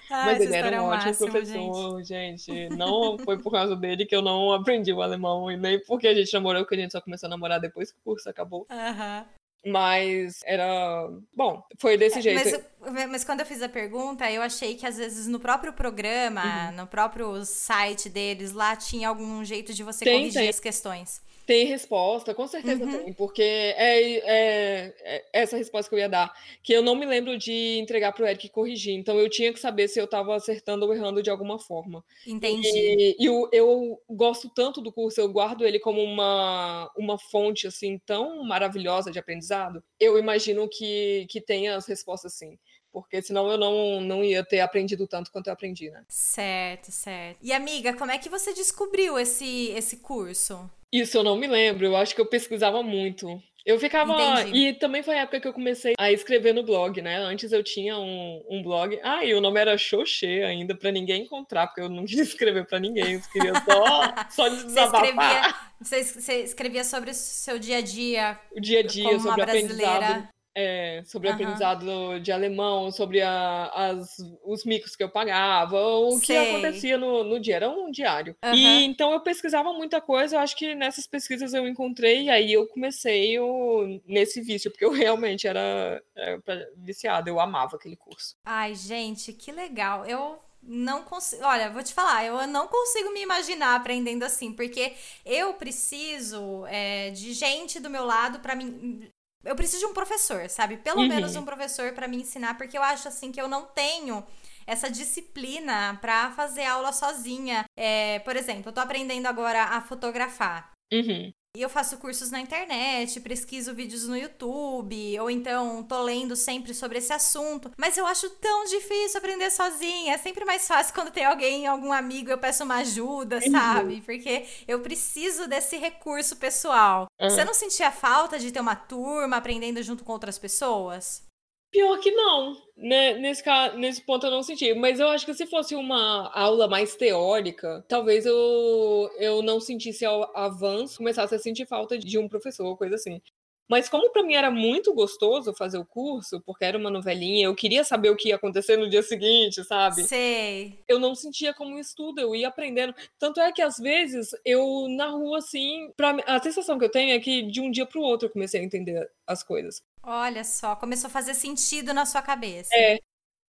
[0.09, 2.69] Ai, Mas ele era é um ótimo máximo, professor, gente.
[2.69, 6.13] Não foi por causa dele que eu não aprendi o alemão, e nem porque a
[6.13, 8.65] gente namorou, que a gente só começou a namorar depois que o curso acabou.
[8.69, 9.25] Aham.
[9.65, 11.09] Mas era.
[11.35, 12.47] Bom, foi desse jeito.
[12.47, 15.73] É, Mas, mas quando eu fiz a pergunta, eu achei que às vezes no próprio
[15.73, 16.77] programa, Uhum.
[16.77, 20.49] no próprio site deles, lá tinha algum jeito de você Tem, corrigir tem.
[20.49, 21.21] as questões.
[21.49, 23.05] Tem resposta, com certeza Uhum.
[23.05, 26.31] tem, porque é, é- é essa resposta que eu ia dar,
[26.61, 29.87] que eu não me lembro de entregar pro Eric corrigir, então eu tinha que saber
[29.87, 32.05] se eu estava acertando ou errando de alguma forma.
[32.27, 32.67] Entendi.
[32.71, 37.65] E, e eu, eu gosto tanto do curso, eu guardo ele como uma, uma fonte
[37.65, 39.83] assim tão maravilhosa de aprendizado.
[39.99, 42.59] Eu imagino que, que tenha as respostas sim,
[42.91, 46.03] porque senão eu não, não ia ter aprendido tanto quanto eu aprendi, né?
[46.07, 47.37] Certo, certo.
[47.41, 50.69] E amiga, como é que você descobriu esse, esse curso?
[50.91, 53.41] Isso eu não me lembro, eu acho que eu pesquisava muito.
[53.65, 54.41] Eu ficava.
[54.41, 54.57] Entendi.
[54.57, 57.17] E também foi a época que eu comecei a escrever no blog, né?
[57.17, 58.97] Antes eu tinha um, um blog.
[59.03, 62.65] Ah, e o nome era Xoxê ainda, pra ninguém encontrar, porque eu não queria escrever
[62.65, 67.13] pra ninguém, eu queria só, só Você desabafar escrevia, você, es- você escrevia sobre o
[67.13, 69.91] seu dia a dia o dia a dia, sobre brasileira.
[69.91, 70.29] aprendizado.
[70.55, 76.33] É, sobre aprendizado de alemão, sobre a- as, os micos que eu pagava, o que
[76.35, 78.35] acontecia no, no dia, era um diário.
[78.55, 82.51] E então eu pesquisava muita coisa, eu acho que nessas pesquisas eu encontrei, e aí
[82.53, 87.95] eu comecei o- nesse vício, porque eu realmente era, era pra- viciada, eu amava aquele
[87.95, 88.35] curso.
[88.43, 90.05] Ai, gente, que legal.
[90.05, 91.43] Eu não consigo.
[91.45, 94.93] Olha, vou te falar, eu não consigo me imaginar aprendendo assim, porque
[95.25, 99.09] eu preciso é, de gente do meu lado pra mim.
[99.43, 100.77] Eu preciso de um professor, sabe?
[100.77, 101.07] Pelo Uhum.
[101.07, 104.25] menos um professor pra me ensinar, porque eu acho assim que eu não tenho
[104.67, 107.63] essa disciplina pra fazer aula sozinha.
[107.77, 110.71] É, por exemplo, eu tô aprendendo agora a fotografar.
[110.91, 111.31] Uhum.
[111.57, 116.75] E eu faço cursos na internet, pesquiso vídeos no YouTube, ou então tô lendo sempre
[116.75, 117.71] sobre esse assunto.
[117.75, 120.13] Mas eu acho tão difícil aprender sozinha.
[120.13, 123.51] É sempre mais fácil quando tem alguém, algum amigo, eu peço uma ajuda, Uhum.
[123.51, 124.01] sabe?
[124.01, 127.07] Porque eu preciso desse recurso pessoal.
[127.19, 127.29] Aham.
[127.31, 131.27] Você não sentia falta de ter uma turma aprendendo junto com outras pessoas?
[131.71, 133.13] Pior que não, né?
[133.13, 133.43] Nesse,
[133.77, 134.73] nesse ponto eu não senti.
[134.73, 140.03] Mas eu acho que se fosse uma aula mais teórica, talvez eu, eu não sentisse
[140.03, 143.21] ao avanço, começasse a sentir falta de um professor, coisa assim.
[143.69, 147.55] Mas como para mim era muito gostoso fazer o curso, porque era uma novelinha, eu
[147.55, 150.03] queria saber o que ia acontecer no dia seguinte, sabe?
[150.05, 150.79] Sei.
[150.87, 152.95] eu não sentia como estudo, eu ia aprendendo.
[153.19, 157.13] Tanto é que às vezes eu na rua assim, pra, a sensação que eu tenho
[157.13, 159.83] é que de um dia pro outro eu comecei a entender as coisas.
[160.03, 162.73] Olha só, começou a fazer sentido na sua cabeça.
[162.73, 162.99] É.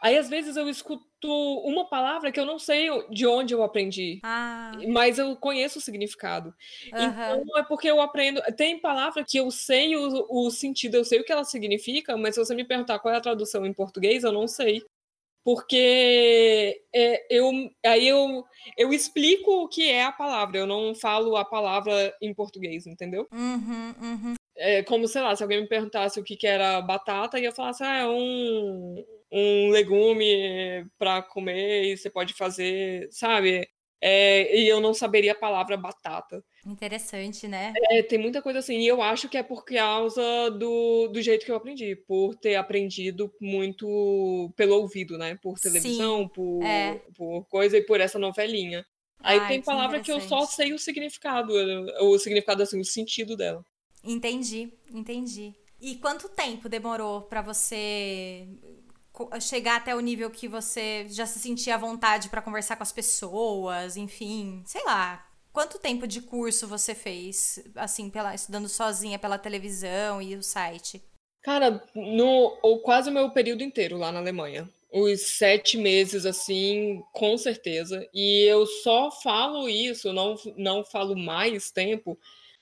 [0.01, 1.05] Aí, às vezes, eu escuto
[1.65, 5.81] uma palavra que eu não sei de onde eu aprendi, Ah, mas eu conheço o
[5.81, 6.53] significado.
[6.91, 7.43] aham.
[7.43, 8.41] Então, é porque eu aprendo.
[8.57, 12.35] Tem palavra que eu sei o, o sentido, eu sei o que ela significa, mas
[12.35, 14.83] se você me perguntar qual é a tradução em português, eu não sei.
[15.43, 17.51] Porque é, eu,
[17.85, 18.45] aí eu,
[18.77, 23.29] eu explico o que é a palavra, eu não falo a palavra em português, entendeu?
[23.31, 24.38] Uhum, uhum.
[24.59, 27.51] É como, sei lá, se alguém me perguntasse o que, que era batata, e eu
[27.53, 33.67] falasse, ah, é um, um legume para comer e você pode fazer, sabe?
[34.01, 36.43] É, e eu não saberia a palavra batata.
[36.65, 37.73] Interessante, né?
[37.91, 41.45] É, tem muita coisa assim, e eu acho que é por causa do, do jeito
[41.45, 45.37] que eu aprendi, por ter aprendido muito pelo ouvido, né?
[45.41, 47.01] Por televisão, Sim, por, é.
[47.15, 48.85] por coisa e por essa novelinha.
[49.21, 51.53] Aí Ai, tem que palavra que eu só sei o significado,
[52.01, 53.63] o significado assim, o sentido dela.
[54.03, 55.53] Entendi, entendi.
[55.81, 58.47] E quanto tempo demorou pra você
[59.41, 62.91] chegar até o nível que você já se sentia à vontade pra conversar com as
[62.91, 65.25] pessoas, enfim, sei lá.
[65.51, 71.03] Quanto tempo de curso você fez, assim, pela, estudando sozinha pela televisão e o site?
[71.41, 74.69] Cara, no, ou quase o meu período inteiro lá na Alemanha.
[74.91, 78.07] Os sete meses, assim, com certeza.
[78.13, 82.17] E eu só falo isso, não, não falo mais tempo,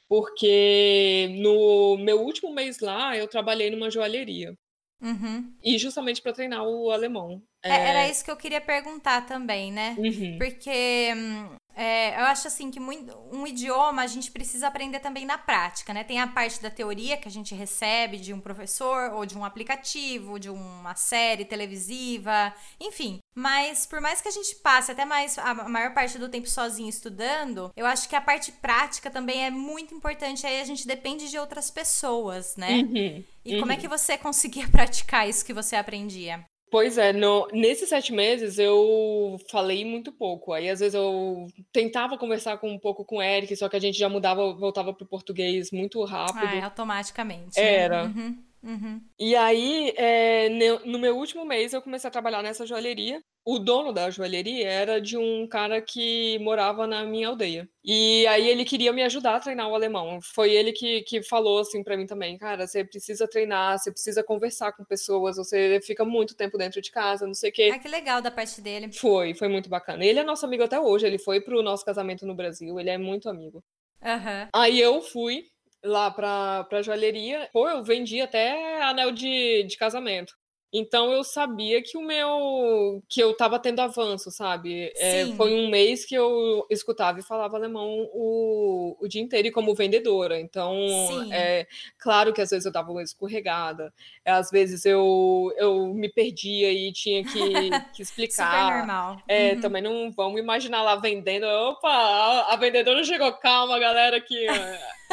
[0.07, 4.57] porque no meu último mês lá eu trabalhei numa joalheria.
[5.01, 5.53] Uhum.
[5.63, 7.41] E justamente para treinar o alemão.
[7.63, 9.95] É, era isso que eu queria perguntar também, né?
[9.97, 10.37] Uhum.
[10.37, 15.25] Porque hum, é, eu acho assim que muito, um idioma a gente precisa aprender também
[15.25, 16.03] na prática, né?
[16.03, 19.43] Tem a parte da teoria que a gente recebe de um professor, ou de um
[19.45, 23.19] aplicativo, de uma série televisiva, enfim.
[23.35, 26.89] Mas por mais que a gente passe até mais a maior parte do tempo sozinho
[26.89, 30.47] estudando, eu acho que a parte prática também é muito importante.
[30.47, 32.81] Aí a gente depende de outras pessoas, né?
[32.81, 33.23] Uhum.
[33.45, 33.81] E como é Uhum.
[33.81, 36.43] que você conseguia praticar isso que você aprendia?
[36.69, 40.51] Pois é, no, nesses sete meses eu falei muito pouco.
[40.53, 43.79] Aí às vezes eu tentava conversar com, um pouco com o Eric, só que a
[43.79, 46.45] gente já mudava, voltava pro português muito rápido.
[46.45, 47.73] Ah, é automaticamente, né?
[47.73, 48.03] Era.
[48.05, 49.01] Uhum, uhum.
[49.17, 50.49] E aí, é,
[50.85, 53.21] no meu último mês, eu comecei a trabalhar nessa joalheria.
[53.49, 57.65] O dono da joalheria era de um cara que morava na minha aldeia.
[57.81, 60.19] E aí ele queria me ajudar a treinar o alemão.
[60.21, 64.21] Foi ele que, que falou assim pra mim também, cara, você precisa treinar, você precisa
[64.21, 67.71] conversar com pessoas, você fica muito tempo dentro de casa, não sei o quê.
[67.73, 68.91] Ah, que legal da parte dele.
[68.91, 70.03] Foi, foi muito bacana.
[70.03, 72.97] Ele é nosso amigo até hoje, ele foi pro nosso casamento no Brasil, ele é
[72.97, 73.63] muito amigo.
[74.03, 74.49] Aham.
[74.53, 75.45] Aí eu fui
[75.81, 77.49] lá pra, pra joalheria.
[77.53, 80.33] Pô, eu vendi até anel de, de casamento.
[80.71, 83.01] Então eu sabia que o meu.
[83.07, 84.91] que eu tava tendo avanço, sabe?
[84.97, 89.51] É, foi um mês que eu escutava e falava alemão o, o dia inteiro e
[89.51, 90.39] como vendedora.
[90.39, 90.75] Então,
[91.07, 91.29] Sim.
[91.31, 91.65] é
[91.97, 93.93] claro que às vezes eu dava uma escorregada,
[94.25, 98.71] às vezes eu, eu me perdia e tinha que, que Super explicar.
[98.71, 99.17] normal.
[99.27, 99.61] É, Uhum.
[99.61, 101.45] também não vamos imaginar lá vendendo.
[101.45, 104.47] Opa, a, a vendedora chegou, calma, galera, que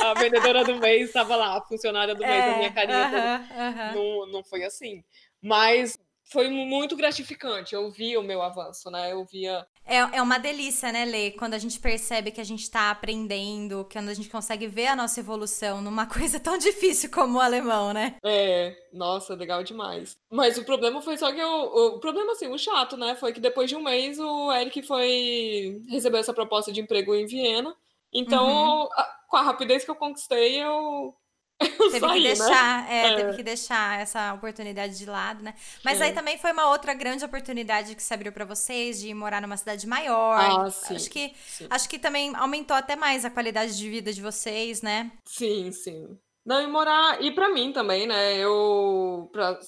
[0.00, 3.08] a vendedora do mês estava lá, a funcionária do mês, a minha carinha.
[3.08, 3.22] toda.
[3.22, 3.94] É, aham, aham.
[3.94, 5.02] Não, não foi assim.
[5.44, 5.98] Mas
[6.32, 7.74] foi muito gratificante.
[7.74, 9.12] Eu via o meu avanço, né?
[9.12, 9.66] Eu via.
[9.86, 11.32] É, é uma delícia, né, Lê?
[11.32, 14.96] Quando a gente percebe que a gente tá aprendendo, quando a gente consegue ver a
[14.96, 18.16] nossa evolução numa coisa tão difícil como o alemão, né?
[18.24, 20.16] É, nossa, legal demais.
[20.30, 21.50] Mas o problema foi só que eu.
[21.96, 23.14] O problema, assim, o chato, né?
[23.14, 25.82] Foi que depois de um mês o Eric foi.
[25.90, 27.76] recebeu essa proposta de emprego em Viena.
[28.10, 28.88] Então, Uhum.
[28.94, 31.14] a- com a rapidez que eu conquistei, eu.
[31.60, 32.34] Eu Teve saí, que né?
[32.34, 33.16] deixar, é, É.
[33.16, 35.54] teve que deixar essa oportunidade de lado, né?
[35.84, 36.12] Mas aí É.
[36.12, 39.86] também foi uma outra grande oportunidade que se abriu pra vocês de morar numa cidade
[39.86, 40.38] maior.
[40.40, 40.96] Ah, sim.
[40.96, 41.66] Acho que Sim.
[41.70, 45.12] acho que também aumentou até mais a qualidade de vida de vocês, né?
[45.24, 46.18] Sim, sim.
[46.44, 47.22] Não, e morar.
[47.22, 48.36] E pra mim também, né?
[48.36, 49.28] Eu.
[49.32, 49.58] Pra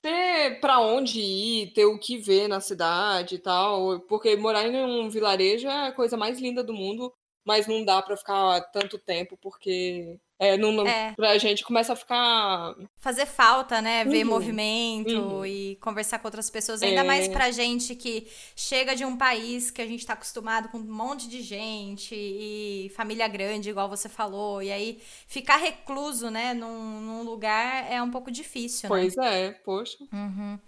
[0.00, 4.00] ter pra onde ir, ter o que ver na cidade e tal.
[4.00, 7.12] Porque morar em um vilarejo é a coisa mais linda do mundo,
[7.44, 10.18] mas não dá pra ficar tanto tempo, porque.
[10.44, 11.12] É, não, É.
[11.14, 12.74] pra gente começa a ficar.
[12.96, 14.04] fazer falta, né?
[14.04, 15.46] Ver Uhum, movimento uhum.
[15.46, 16.82] e conversar com outras pessoas.
[16.82, 17.32] Ainda mais É.
[17.32, 18.26] pra gente que
[18.56, 22.90] chega de um país que a gente tá acostumado com um monte de gente e
[22.96, 24.62] família grande, igual você falou.
[24.62, 28.96] E aí ficar recluso, né, num, num lugar é um pouco difícil, né?
[28.96, 29.96] Pois é, poxa.
[30.12, 30.58] Uhum.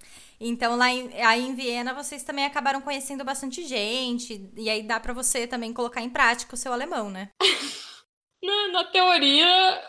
[0.41, 4.51] Então lá em, aí em Viena vocês também acabaram conhecendo bastante gente.
[4.57, 7.31] E aí dá pra você também colocar em prática o seu alemão, né?
[8.45, 9.83] Na, na teoria,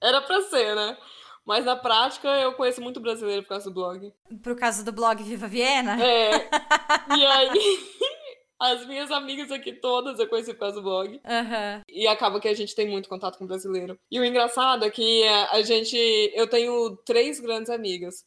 [0.00, 0.96] era pra ser, né?
[1.44, 4.12] Mas na prática, eu conheço muito brasileiro por causa do blog.
[4.42, 6.02] Por causa do blog Viva Viena?
[6.02, 6.48] É.
[7.16, 7.50] E aí,
[8.60, 11.20] as minhas amigas aqui todas eu conheci por causa do blog.
[11.26, 11.82] Aham.
[11.88, 13.98] E acaba que a gente tem muito contato com brasileiro.
[14.10, 15.96] E o engraçado é que a gente.
[16.34, 18.24] Eu tenho três grandes amigas.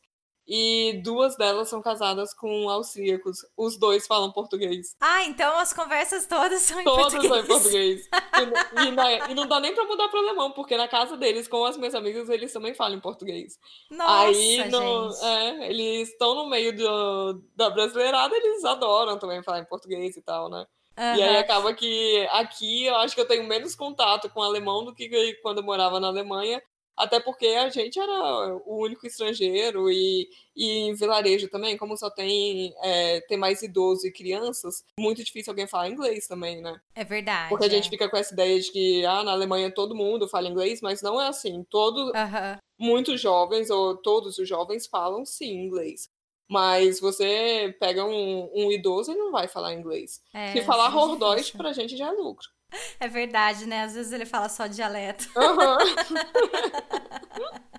[0.48, 3.46] E duas delas são casadas com austríacos.
[3.58, 4.96] Os dois falam português.
[5.02, 7.30] Ah, então as conversas todas são em todas português.
[7.30, 8.10] Todas são em português.
[8.88, 11.66] e, na, e, não dá nem pra mudar pro alemão, porque na casa deles, com
[11.66, 13.58] as minhas amigas, eles também falam em português.
[13.90, 15.26] Nossa, Aí, no, gente.
[15.26, 20.22] É, eles estão no meio do, da brasileirada, eles adoram também falar em português e
[20.22, 20.66] tal, né?
[20.98, 21.16] Uhum.
[21.16, 24.94] E aí acaba que aqui eu acho que eu tenho menos contato com alemão do
[24.94, 26.62] que quando eu morava na Alemanha,
[26.98, 32.10] até porque a gente era o único estrangeiro e, e em vilarejo também, como só
[32.10, 36.80] tem, é, tem mais idosos e crianças, muito difícil alguém falar inglês também, né?
[36.96, 37.50] É verdade.
[37.50, 37.90] Porque a gente é.
[37.90, 41.22] fica com essa ideia de que ah, na Alemanha todo mundo fala inglês, mas não
[41.22, 41.66] é assim.
[41.70, 42.58] Todo, Uhum.
[42.80, 46.10] muitos jovens, ou todos os jovens, falam sim inglês.
[46.48, 50.22] Mas você pega um, um idoso e não vai falar inglês.
[50.34, 52.48] É, Se falar é pra gente já é lucro.
[53.00, 53.84] É verdade, né?
[53.84, 55.30] Às vezes ele fala só dialeto.
[55.36, 55.78] Aham.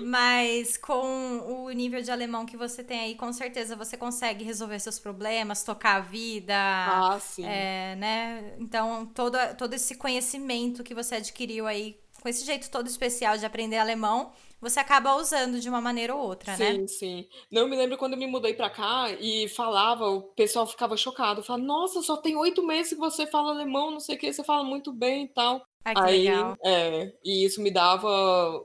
[0.00, 4.78] Mas com o nível de alemão que você tem aí, com certeza você consegue resolver
[4.78, 6.54] seus problemas, tocar a vida.
[6.54, 7.44] Ah, sim.
[7.44, 8.54] é, né?
[8.58, 13.46] Então, todo, todo esse conhecimento que você adquiriu aí, com esse jeito todo especial de
[13.46, 16.72] aprender alemão, você acaba usando de uma maneira ou outra, né?
[16.72, 17.28] Sim, sim.
[17.50, 20.96] Não, eu me lembro quando eu me mudei pra cá e falava, o pessoal ficava
[20.96, 21.42] chocado.
[21.42, 24.42] Falava, nossa, só tem oito meses que você fala alemão, não sei o que, você
[24.44, 25.60] fala muito bem e tal.
[25.60, 26.56] Que Aí, legal.
[26.64, 28.08] é, e isso me dava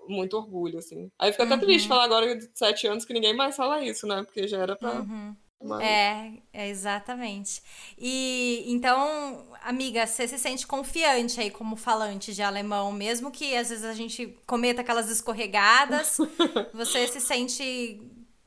[0.08, 1.08] muito orgulho, assim.
[1.20, 1.60] Aí fica até Uhum.
[1.60, 4.24] triste falar agora de sete anos que ninguém mais fala isso, né?
[4.24, 5.02] Porque já era pra.
[5.02, 5.36] Uhum.
[5.82, 7.62] É, é exatamente.
[7.98, 13.70] E então, amiga, você se sente confiante aí como falante de alemão, mesmo que às
[13.70, 16.18] vezes a gente cometa aquelas escorregadas,
[16.74, 18.02] você se sente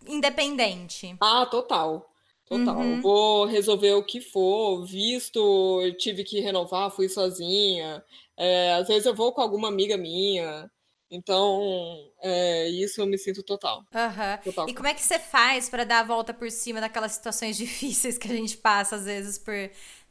[0.06, 1.16] independente.
[1.20, 2.10] Ah, total.
[2.46, 2.76] Total.
[2.76, 3.00] Uhum.
[3.00, 8.04] Vou resolver o que for, visto, eu tive que renovar, fui sozinha.
[8.36, 10.70] É, às vezes eu vou com alguma amiga minha.
[11.14, 13.84] Então, é, isso eu me sinto total.
[13.94, 14.38] Aham.
[14.42, 14.68] Total.
[14.68, 18.18] E como é que você faz pra dar a volta por cima daquelas situações difíceis
[18.18, 19.54] que a gente passa às vezes por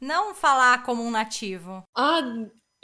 [0.00, 1.82] não falar como um nativo?
[1.94, 2.22] Ah,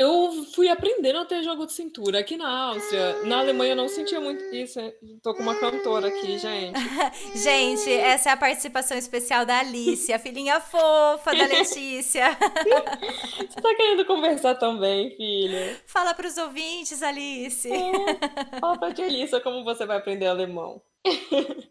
[0.00, 3.22] eu fui aprendendo a ter jogo de cintura aqui na Áustria.
[3.24, 4.80] Na Alemanha eu não sentia muito isso.
[5.22, 6.80] Tô com uma cantora aqui, gente.
[7.36, 12.30] Gente, essa é a participação especial da Alice, a filhinha fofa da Letícia.
[13.36, 15.78] Você tá querendo conversar também, filha?
[15.86, 17.68] Fala pros ouvintes, Alice.
[18.58, 20.80] Fala pra tia Alissa como você vai aprender alemão.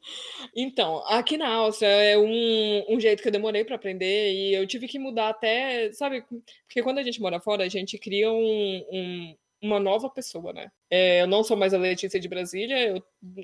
[0.55, 4.65] Então, aqui na Áustria é um, um jeito que eu demorei para aprender e eu
[4.67, 6.23] tive que mudar até, sabe?
[6.67, 10.71] Porque quando a gente mora fora, a gente cria um, um- uma nova pessoa, né?
[10.89, 13.03] É, eu não sou mais a Letícia de Brasília, eu,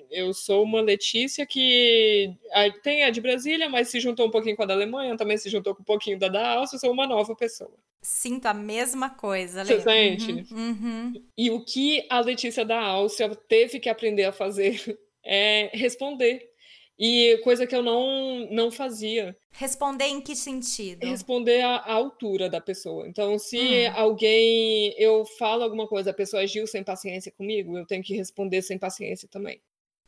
[0.10, 4.56] eu sou uma Letícia que a- tem a de Brasília, mas se juntou um pouquinho
[4.56, 6.92] com a da Alemanha, também se juntou com um pouquinho da da Áustria, eu sou
[6.92, 7.74] uma nova pessoa.
[8.02, 9.82] Sinto a mesma coisa, Você Lê.
[9.82, 10.32] sente?
[10.32, 11.24] Uhum, uhum.
[11.38, 14.80] E o que a Letícia da Áustria teve que aprender a fazer
[15.26, 16.50] é responder.
[16.98, 21.06] E coisa que eu não, não fazia, Responder em que sentido?
[21.06, 23.06] responder à, à altura da pessoa.
[23.06, 23.92] Então, se Hum.
[23.96, 28.62] alguém, eu falo alguma coisa, a pessoa agiu sem paciência comigo, eu tenho que responder
[28.62, 29.62] sem paciência também.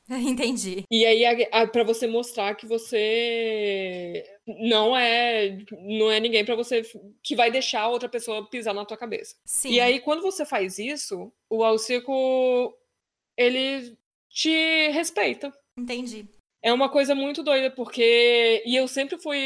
[0.09, 0.85] Entendi.
[0.89, 6.83] E aí, para você mostrar que você não é, não é ninguém para você
[7.21, 9.35] que vai deixar a outra pessoa pisar na tua cabeça.
[9.43, 9.71] Sim.
[9.73, 12.73] E aí, quando você faz isso, o austríaco,
[13.35, 13.97] ele
[14.41, 15.51] te respeita.
[15.77, 16.27] Entendi.
[16.63, 18.63] É uma coisa muito doida, porque.
[18.65, 19.37] E eu sempre fui.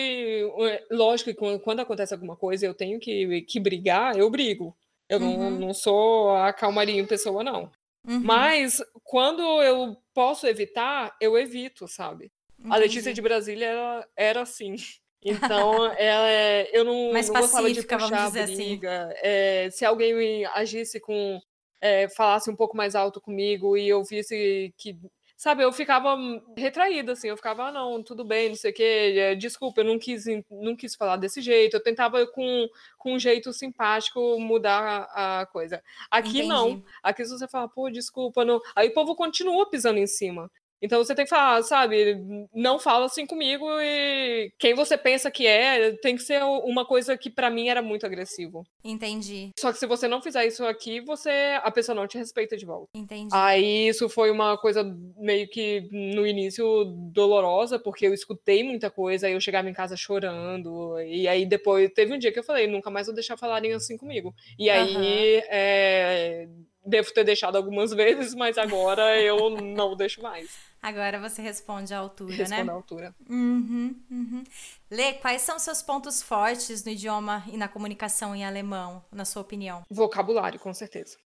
[0.89, 4.75] Lógico que quando- acontece alguma coisa eu tenho que, que brigar, eu brigo.
[5.09, 5.49] Eu não, Uhum.
[5.59, 7.69] não sou a calmaria em pessoa, não.
[8.07, 12.31] Uhum, Mas quando eu posso evitar, eu evito, sabe?
[12.69, 13.15] A Letícia entendi.
[13.15, 14.75] de Brasília era, era assim.
[15.23, 18.55] Então, ela, é- eu não, Mais não gostava de pacífica, vamos puxar dizer assim.
[18.69, 19.13] briga.
[19.21, 21.39] É, se alguém agisse com.
[21.81, 24.97] É, falasse um pouco mais alto comigo e eu visse que.
[25.35, 26.15] Sabe, eu ficava
[26.55, 29.85] retraída, assim, eu ficava, ah, não, tudo bem, não sei o quê, é, desculpa, eu
[29.85, 35.09] não quis, não quis falar desse jeito, eu tentava com, com um jeito simpático mudar
[35.11, 35.81] a, a coisa.
[36.11, 36.85] Aqui não, Entendi.
[37.01, 38.61] Aqui se você fala, pô, desculpa, não.
[38.75, 40.47] Aí o povo continua pisando em cima.
[40.81, 42.17] Então você tem que falar, sabe,
[42.53, 47.17] não fala assim comigo e quem você pensa que é, tem que ser uma coisa
[47.17, 48.63] que pra mim era muito agressivo.
[48.83, 49.51] Entendi.
[49.59, 52.65] Só que se você não fizer isso aqui, você a pessoa não te respeita de
[52.65, 52.87] volta.
[52.95, 53.29] Entendi.
[53.31, 54.83] Aí isso foi uma coisa
[55.17, 59.95] meio que no início dolorosa, porque eu escutei muita coisa, aí eu chegava em casa
[59.95, 63.73] chorando, e aí depois teve um dia que eu falei, nunca mais vou deixar falarem
[63.73, 64.33] assim comigo.
[64.57, 65.43] E aí Aham.
[65.49, 66.47] é,
[66.85, 70.49] devo ter deixado algumas vezes, mas agora eu não deixo mais.
[70.81, 72.71] Agora você responde à altura, Respondo né?
[72.71, 73.15] à altura.
[73.29, 74.43] Uhum, uhum.
[74.89, 79.43] Lê, quais são seus pontos fortes no idioma e na comunicação em alemão, na sua
[79.43, 79.83] opinião?
[79.89, 81.17] Vocabulário, com certeza.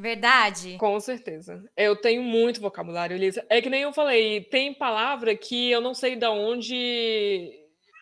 [0.00, 0.78] Verdade?
[0.78, 1.62] Com certeza.
[1.76, 3.44] Eu tenho muito vocabulário, Elisa.
[3.50, 7.56] É que nem eu falei, tem palavra que eu não sei de onde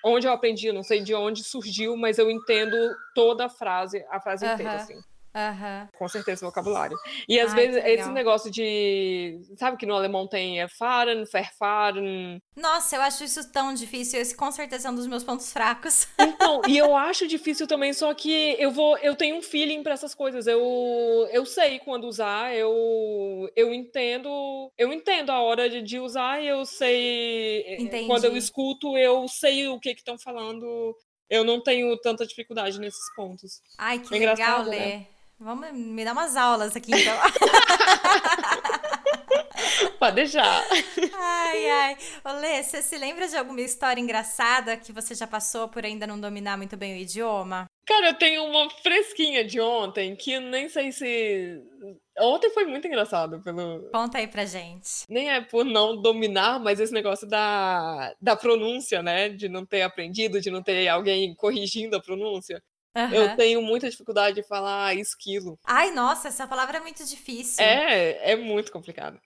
[0.04, 2.76] onde eu aprendi, eu não sei de onde surgiu, mas eu entendo
[3.14, 4.54] toda a frase, a frase Aham.
[4.54, 5.00] inteira, assim.
[5.34, 5.88] Aham.
[5.96, 6.96] Com certeza, vocabulário.
[7.28, 9.38] E às Ai, vezes esse negócio de.
[9.56, 12.40] Sabe que no alemão tem erfahren, verfahren.
[12.56, 14.20] Nossa, eu acho isso tão difícil.
[14.20, 16.08] Esse com certeza é um dos meus pontos fracos.
[16.18, 19.92] Então, e eu acho difícil também, só que eu vou, eu tenho um feeling para
[19.92, 20.46] essas coisas.
[20.46, 20.60] Eu,
[21.30, 26.48] eu sei quando usar, eu, eu entendo, eu entendo a hora de, de usar, e
[26.48, 28.06] eu sei Entendi.
[28.06, 30.96] quando eu escuto, eu sei o que que estão falando.
[31.30, 33.60] Eu não tenho tanta dificuldade nesses pontos.
[33.76, 34.78] Ai, que É legal, Lê.
[34.78, 35.06] né?
[35.40, 37.16] Vamos me dar umas aulas aqui, então.
[39.98, 40.64] Pode deixar.
[41.14, 41.96] ai, ai.
[42.24, 46.06] Ô, Lê, você se lembra de alguma história engraçada que você já passou por ainda
[46.06, 47.66] não dominar muito bem o idioma?
[47.86, 51.60] Cara, eu tenho uma fresquinha de ontem que nem sei se.
[52.18, 53.88] Ontem foi muito engraçado pelo.
[53.92, 55.04] Conta aí pra gente.
[55.08, 59.30] Nem é por não dominar, mas esse negócio da, da pronúncia, né?
[59.30, 62.62] De não ter aprendido, de não ter alguém corrigindo a pronúncia.
[62.94, 63.36] Eu Aham.
[63.36, 65.58] tenho muita dificuldade de falar esquilo.
[65.64, 67.62] Ai, nossa, essa palavra é muito difícil.
[67.64, 69.20] É, é muito complicado.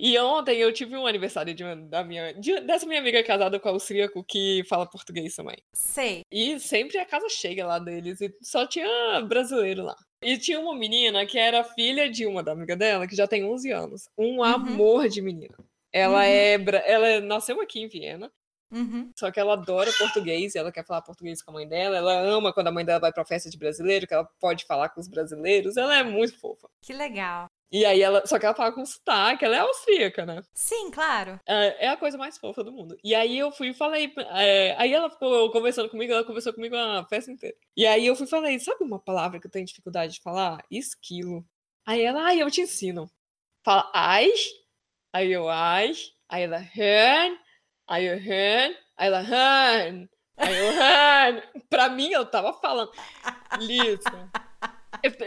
[0.00, 3.58] E ontem eu tive um aniversário de uma- da minha, de- dessa minha amiga casada
[3.58, 5.56] com austríaco que fala português também.
[5.74, 6.22] Sei.
[6.30, 9.96] E sempre a casa cheia lá deles, e só tinha brasileiro lá.
[10.22, 13.44] E tinha uma menina que era filha de uma da amiga dela, que já tem
[13.44, 14.08] 11 anos.
[14.16, 15.56] Um amor de menina.
[15.92, 16.22] Ela Uhum.
[16.22, 16.54] é,
[16.86, 18.30] ela nasceu aqui em Viena,
[18.70, 19.10] Uhum.
[19.16, 21.96] só que ela adora português, e ela quer falar português com a mãe dela.
[21.96, 24.90] Ela ama quando a mãe dela vai pra festa de brasileiro, que ela pode falar
[24.90, 25.76] com os brasileiros.
[25.76, 26.68] Ela é muito fofa.
[26.82, 27.46] Que legal.
[27.70, 30.42] E aí ela, só que ela fala com sotaque, ela é austríaca, né?
[30.54, 31.38] Sim, claro.
[31.46, 32.96] É é a coisa mais fofa do mundo.
[33.04, 34.12] E aí eu fui e falei.
[34.34, 37.56] é, aí ela ficou conversando comigo, ela conversou comigo a festa inteira.
[37.76, 40.64] E aí eu fui e falei: sabe uma palavra que eu tenho dificuldade de falar?
[40.70, 41.44] Esquilo.
[41.86, 43.10] Aí ela, ai, eu te ensino.
[43.64, 44.30] Fala, ai.
[45.12, 45.92] Aí eu, ai.
[46.28, 47.38] Aí ela, hören.
[47.88, 48.76] Aí eu, hören.
[48.96, 50.08] Aí ela, hören.
[50.36, 51.42] Aí eu, hören.
[51.70, 52.92] Pra mim, eu tava falando.
[53.60, 54.30] Lisa.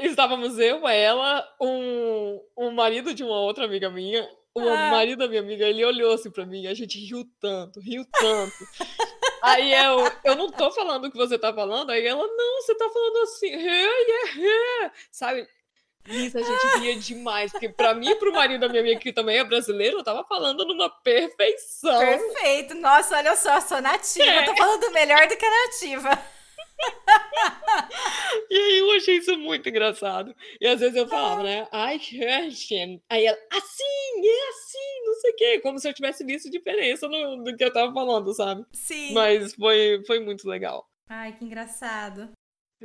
[0.02, 4.28] Estávamos eu, ela, um, um marido de uma outra amiga minha.
[4.54, 4.90] O Ah.
[4.92, 8.54] marido da minha amiga, ele olhou assim pra mim, a gente riu tanto, riu tanto.
[9.42, 12.76] Aí eu, eu não tô falando o que você tá falando, aí ela, não, você
[12.76, 15.48] tá falando assim, "Hê, é, hê", sabe?
[16.06, 19.14] Lisa, a gente ria demais, porque pra mim e pro marido da minha amiga, que
[19.14, 22.00] também é brasileiro, eu tava falando numa perfeição.
[22.00, 22.76] Perfeito.
[22.76, 24.26] Nossa, olha só, sou nativa.
[24.26, 24.44] É.
[24.44, 26.10] Tô falando melhor do que a nativa.
[28.50, 30.36] E aí eu achei isso muito engraçado.
[30.60, 31.68] E às vezes eu falava, né?
[31.72, 33.02] Ai, Kirsten.
[33.10, 35.60] Aí ela, assim, é assim, não sei o quê.
[35.60, 38.66] Como se eu tivesse visto diferença no, do que eu tava falando, sabe?
[38.74, 39.14] Sim.
[39.14, 40.86] Mas foi, foi muito legal.
[41.08, 42.32] Ai, que engraçado.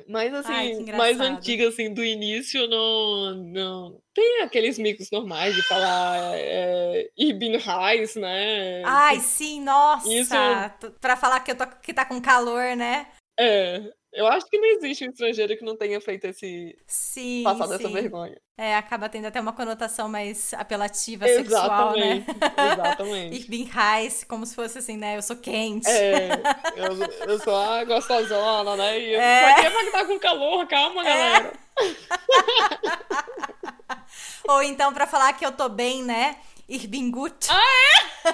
[0.09, 4.01] Mas Ai, assim, que mais antiga, assim, do início, não, não.
[4.14, 8.82] Tem aqueles micos normais de falar é, Ich bin heiß, né?
[8.84, 10.09] Ai, sim, nossa.
[10.09, 13.07] Isso- Pra falar que, eu tô, que tá com calor, né?
[13.38, 13.82] É,
[14.16, 16.76] eu acho que não existe um estrangeiro que não tenha feito esse.
[16.86, 17.92] Sim, passado essa sim.
[17.92, 18.40] vergonha.
[18.56, 22.24] É, acaba tendo até uma conotação mais apelativa, sexual, né?
[22.26, 22.72] Exatamente.
[22.72, 23.44] Exatamente.
[23.50, 25.18] Bin heiß, como se fosse assim, né?
[25.18, 25.86] Eu sou quente.
[25.86, 26.30] É,
[26.74, 28.98] eu, eu sou a gostosona, né?
[28.98, 29.70] E É.
[29.70, 30.66] Pra que tá com calor?
[30.66, 31.52] Calma, galera.
[34.48, 36.36] Ou então pra falar que eu tô bem, né?
[36.68, 37.48] Ich bin gut.
[37.50, 38.32] Ah,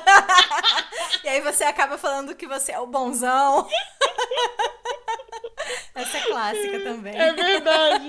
[1.25, 3.69] e aí você acaba falando que você é o bonzão.
[5.95, 7.15] Essa é clássica também.
[7.15, 8.09] É verdade.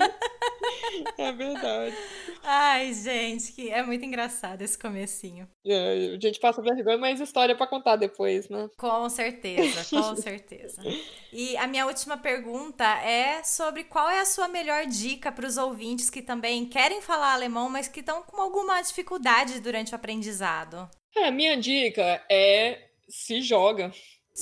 [1.17, 1.95] É verdade.
[2.43, 5.47] Ai, gente, que é muito engraçado esse comecinho.
[5.65, 8.69] É, a gente passa vergonha, mas história pra contar depois, né?
[8.77, 10.81] Com certeza, com certeza.
[11.31, 15.57] E a minha última pergunta é sobre qual é a sua melhor dica para os
[15.57, 20.89] ouvintes que também querem falar alemão, mas que estão com alguma dificuldade durante o aprendizado.
[21.15, 23.91] É, a minha dica é se joga.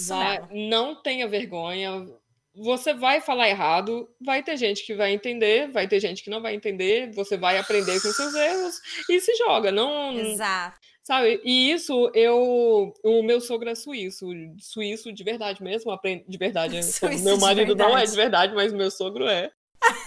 [0.08, 2.08] Vai- não tenha vergonha.
[2.56, 6.42] Você vai falar errado, vai ter gente que vai entender, vai ter gente que não
[6.42, 9.72] vai entender, você vai aprender com seus erros e se joga.
[9.72, 10.80] Não, Exato.
[11.04, 11.42] Sabe?
[11.44, 12.94] E isso, eu.
[13.04, 14.28] O meu sogro é suíço.
[14.60, 15.92] Suíço de verdade mesmo.
[15.92, 16.82] Aprende, de verdade.
[16.84, 18.12] Suíço meu marido não é verdade.
[18.12, 19.52] de verdade, mas meu sogro é.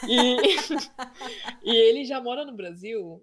[0.09, 0.37] E,
[1.64, 3.22] e ele já mora no Brasil,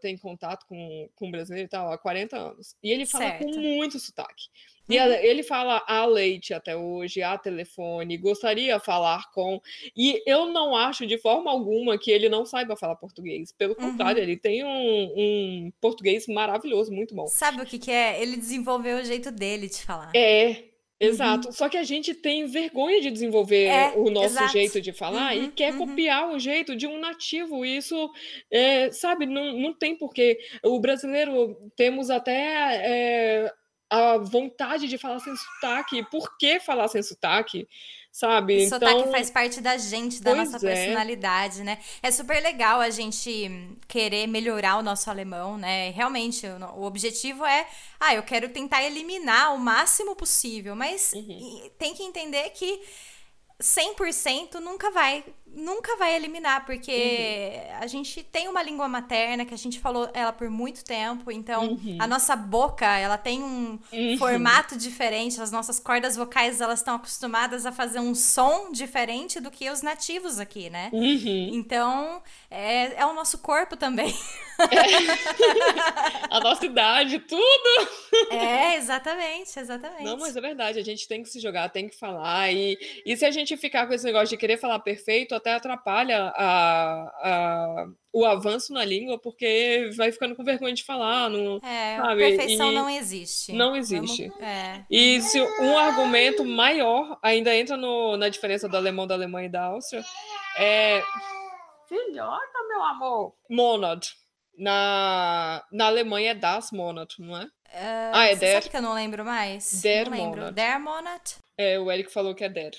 [0.00, 2.76] tem contato com, com brasileiro e tal, há 40 anos.
[2.82, 3.60] E ele fala com Certo.
[3.60, 4.44] muito sotaque.
[4.90, 5.04] E Uhum.
[5.12, 9.60] ele fala a leite até hoje, a telefone, gostaria falar com.
[9.94, 13.52] E eu não acho de forma alguma que ele não saiba falar português.
[13.52, 13.90] Pelo Uhum.
[13.90, 17.26] contrário, ele tem um, um português maravilhoso, muito bom.
[17.26, 18.22] Sabe o que, que é?
[18.22, 20.10] Ele desenvolveu o jeito dele de falar.
[20.16, 20.67] É,
[21.00, 21.48] Exato.
[21.48, 21.52] Uhum.
[21.52, 24.52] Só que a gente tem vergonha de desenvolver é, o nosso exato.
[24.52, 25.86] jeito de falar uhum, e quer uhum.
[25.86, 27.64] copiar o jeito de um nativo.
[27.64, 28.10] E isso,
[28.50, 30.38] é, sabe, não, não tem porquê.
[30.64, 32.34] O brasileiro temos até
[32.82, 33.52] é,
[33.90, 36.04] a vontade de falar sem sotaque.
[36.10, 37.68] Por que falar sem sotaque?
[38.10, 38.56] Sabe?
[38.56, 38.78] O então...
[38.78, 40.60] sotaque faz parte da gente, da nossa é.
[40.60, 41.78] personalidade, né?
[42.02, 45.90] É super legal a gente querer melhorar o nosso alemão, né?
[45.90, 47.66] Realmente, o, objetivo é,
[48.00, 51.70] ah, eu quero tentar eliminar o máximo possível, mas uhum.
[51.78, 52.80] tem que entender que
[53.60, 55.24] 100% nunca vai
[55.54, 57.78] nunca vai eliminar, porque uhum.
[57.80, 61.72] a gente tem uma língua materna que a gente falou ela por muito tempo, então
[61.72, 61.96] uhum.
[61.98, 64.18] a nossa boca, ela tem um uhum.
[64.18, 69.50] formato diferente, as nossas cordas vocais, elas estão acostumadas a fazer um som diferente do
[69.50, 70.90] que os nativos aqui, né?
[70.92, 71.50] Uhum.
[71.52, 74.14] Então, é, é o nosso corpo também.
[74.58, 76.28] É.
[76.30, 77.88] a nossa idade, tudo!
[78.30, 80.04] É, exatamente, exatamente.
[80.04, 83.16] Não, mas é verdade, a gente tem que se jogar, tem que falar, e, e
[83.16, 87.86] se a gente ficar com esse negócio de querer falar perfeito, até atrapalha a, a,
[88.12, 91.30] o avanço na língua, porque vai ficando com vergonha de falar.
[91.30, 92.36] Não, é, sabe?
[92.36, 93.52] perfeição e não existe.
[93.52, 94.28] Não existe.
[94.28, 94.84] Vamos, é.
[94.90, 99.50] E se um argumento maior ainda entra no, na diferença do alemão, da Alemanha e
[99.50, 100.04] da Áustria,
[100.58, 101.02] é.
[101.88, 103.34] Filhota, meu amor!
[103.48, 104.06] Monad.
[104.58, 107.44] Na, na Alemanha é das Monat, não é?
[107.44, 108.54] Uh, ah, é der.
[108.54, 109.80] Sabe que eu não lembro mais?
[109.80, 110.50] Der não lembro.
[110.50, 111.36] Der Monat?
[111.56, 112.72] É, o Eric falou que é der.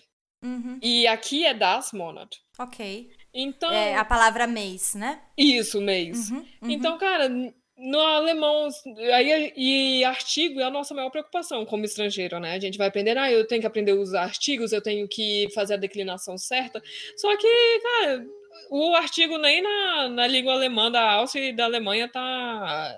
[0.44, 0.80] Uhum.
[0.82, 2.38] E aqui é das Monat.
[2.58, 3.10] Ok.
[3.34, 3.72] Então.
[3.72, 5.20] É a palavra mês, né?
[5.38, 6.30] Isso, mês.
[6.30, 6.70] Uhum, uhum.
[6.72, 7.30] Então, cara,
[7.78, 8.68] no alemão,
[9.14, 12.54] aí, e artigo é a nossa maior preocupação como estrangeiro, né?
[12.54, 15.76] A gente vai aprender, ah, eu tenho que aprender os artigos, eu tenho que fazer
[15.76, 16.82] a declinação certa.
[17.16, 18.26] Só que, cara,
[18.70, 22.96] o artigo nem na, na língua alemã da Áustria e da Alemanha tá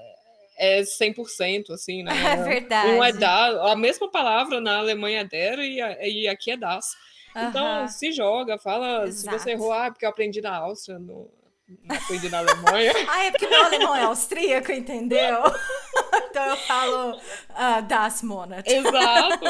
[0.58, 2.12] é 100%, assim, né?
[2.34, 2.92] É verdade.
[2.92, 6.96] Um é da, a mesma palavra na Alemanha é der e, e aqui é das.
[7.36, 9.38] Então, se joga, fala Exato.
[9.38, 11.30] se você errou, ah, porque eu aprendi na Áustria, no,
[11.84, 12.94] não aprendi na Alemanha.
[13.08, 15.42] ah, é porque meu alemão é austríaco, entendeu?
[16.30, 18.68] então eu falo uh, das Monat.
[18.70, 19.46] Exato.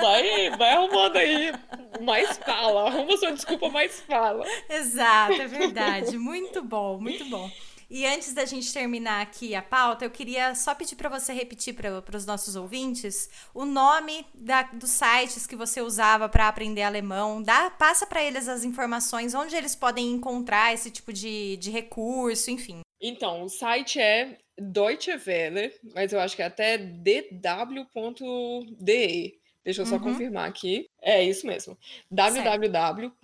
[0.00, 1.52] Vai, vai arrumando aí
[2.00, 2.88] mais fala.
[2.88, 4.44] Arruma sua desculpa, mais fala.
[4.68, 6.16] Exato, é verdade.
[6.18, 7.50] Muito bom, muito bom.
[7.88, 11.74] E antes da gente terminar aqui a pauta, eu queria só pedir para você repetir
[11.74, 17.40] para os nossos ouvintes o nome da, dos sites que você usava para aprender alemão.
[17.40, 22.50] Dá, passa para eles as informações, onde eles podem encontrar esse tipo de, de recurso,
[22.50, 22.80] enfim.
[23.00, 27.86] Então, o site é Deutsche Welle, mas eu acho que é até dw.de.
[29.66, 30.02] Deixa eu só uhum.
[30.02, 30.88] confirmar aqui.
[31.02, 31.76] É isso mesmo.
[32.08, 33.18] www.dw.com.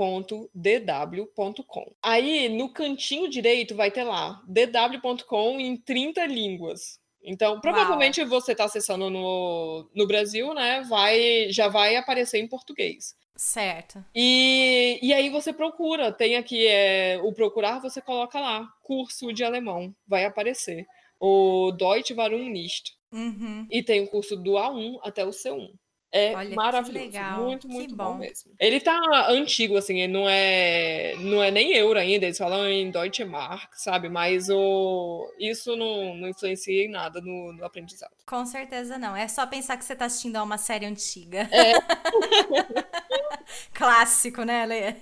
[2.03, 7.01] Aí no cantinho direito vai ter lá dw.com em 30 línguas.
[7.22, 8.28] Então, provavelmente Uau.
[8.28, 10.82] você está acessando no, no Brasil, né?
[10.88, 13.14] Vai, já vai aparecer em português.
[13.36, 14.05] Certo.
[14.12, 19.45] E, e aí você procura, tem aqui é, o procurar, você coloca lá, curso de
[19.45, 20.88] alemão, vai aparecer.
[21.20, 22.97] O Deutsche Warum nicht.
[23.12, 23.64] Uhum.
[23.70, 25.70] E tem o curso do A1 até o C1.
[26.14, 27.18] É Olha, maravilhoso.
[27.40, 28.12] Muito, muito bom.
[28.12, 28.18] bom.
[28.18, 28.52] mesmo.
[28.60, 29.00] Ele tá
[29.30, 33.72] antigo, assim, ele não é, não é nem euro ainda, eles falam em Deutsche Mark,
[33.74, 34.10] sabe?
[34.10, 38.12] Mas o, isso não, não influencia em nada no, no aprendizado.
[38.26, 39.16] Com certeza não.
[39.16, 41.48] É só pensar que você tá assistindo a uma série antiga.
[41.50, 41.72] É.
[43.72, 44.80] Clássico, né, Lê?
[44.80, 44.96] É.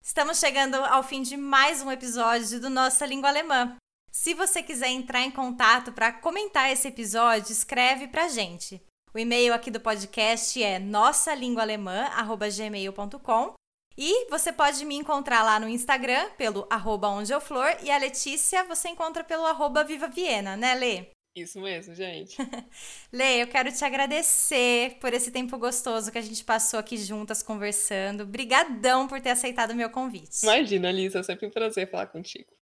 [0.00, 3.76] Estamos chegando ao fim de mais um episódio do Nossa Língua Alemã.
[4.12, 8.78] Se você quiser entrar em contato para comentar esse episódio, escreve para gente.
[9.14, 13.54] O e-mail aqui do podcast é nossalínguaalemã@gmail.com
[13.96, 17.96] e você pode me encontrar lá no Instagram pelo arroba onde eu flor e a
[17.96, 21.06] Letícia você encontra pelo arroba Viva Viena, né, Lê?
[21.34, 22.36] Isso mesmo, gente.
[23.10, 27.42] Lê, eu quero te agradecer por esse tempo gostoso que a gente passou aqui juntas
[27.42, 28.26] conversando.
[28.26, 30.42] Brigadão por ter aceitado o meu convite.
[30.42, 32.52] Imagina, Lisa, é sempre um prazer falar contigo.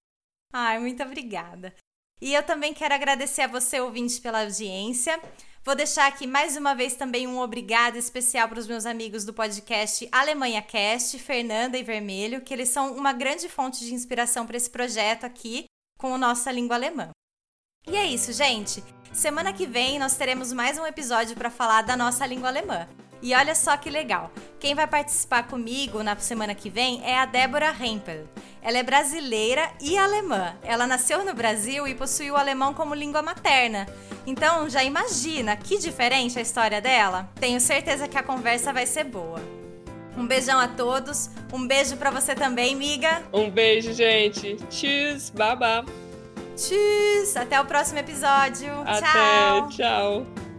[0.52, 1.74] Ai, muito obrigada.
[2.20, 5.20] E eu também quero agradecer a você, ouvinte, pela audiência.
[5.62, 9.32] Vou deixar aqui mais uma vez também um obrigado especial para os meus amigos do
[9.32, 14.56] podcast Alemanha Cast, Fernanda e Vermelho, que eles são uma grande fonte de inspiração para
[14.56, 15.64] esse projeto aqui
[15.98, 17.10] com a nossa língua alemã.
[17.86, 18.82] E é isso, gente.
[19.12, 22.88] Semana que vem nós teremos mais um episódio para falar da nossa língua alemã.
[23.22, 24.30] E olha só que legal.
[24.58, 28.26] Quem vai participar comigo na semana que vem é a Débora Hempel.
[28.62, 30.54] Ela é brasileira e alemã.
[30.62, 33.86] Ela nasceu no Brasil e possui o alemão como língua materna.
[34.26, 37.28] Então, já imagina que diferente a história dela?
[37.40, 39.40] Tenho certeza que a conversa vai ser boa.
[40.16, 41.30] Um beijão a todos.
[41.52, 43.22] Um beijo para você também, miga.
[43.32, 44.56] Um beijo, gente.
[44.68, 45.84] Tchau, baba.
[46.56, 47.42] Tchau!
[47.42, 48.70] Até o próximo episódio.
[48.82, 49.68] Até, tchau.
[49.70, 50.49] tchau.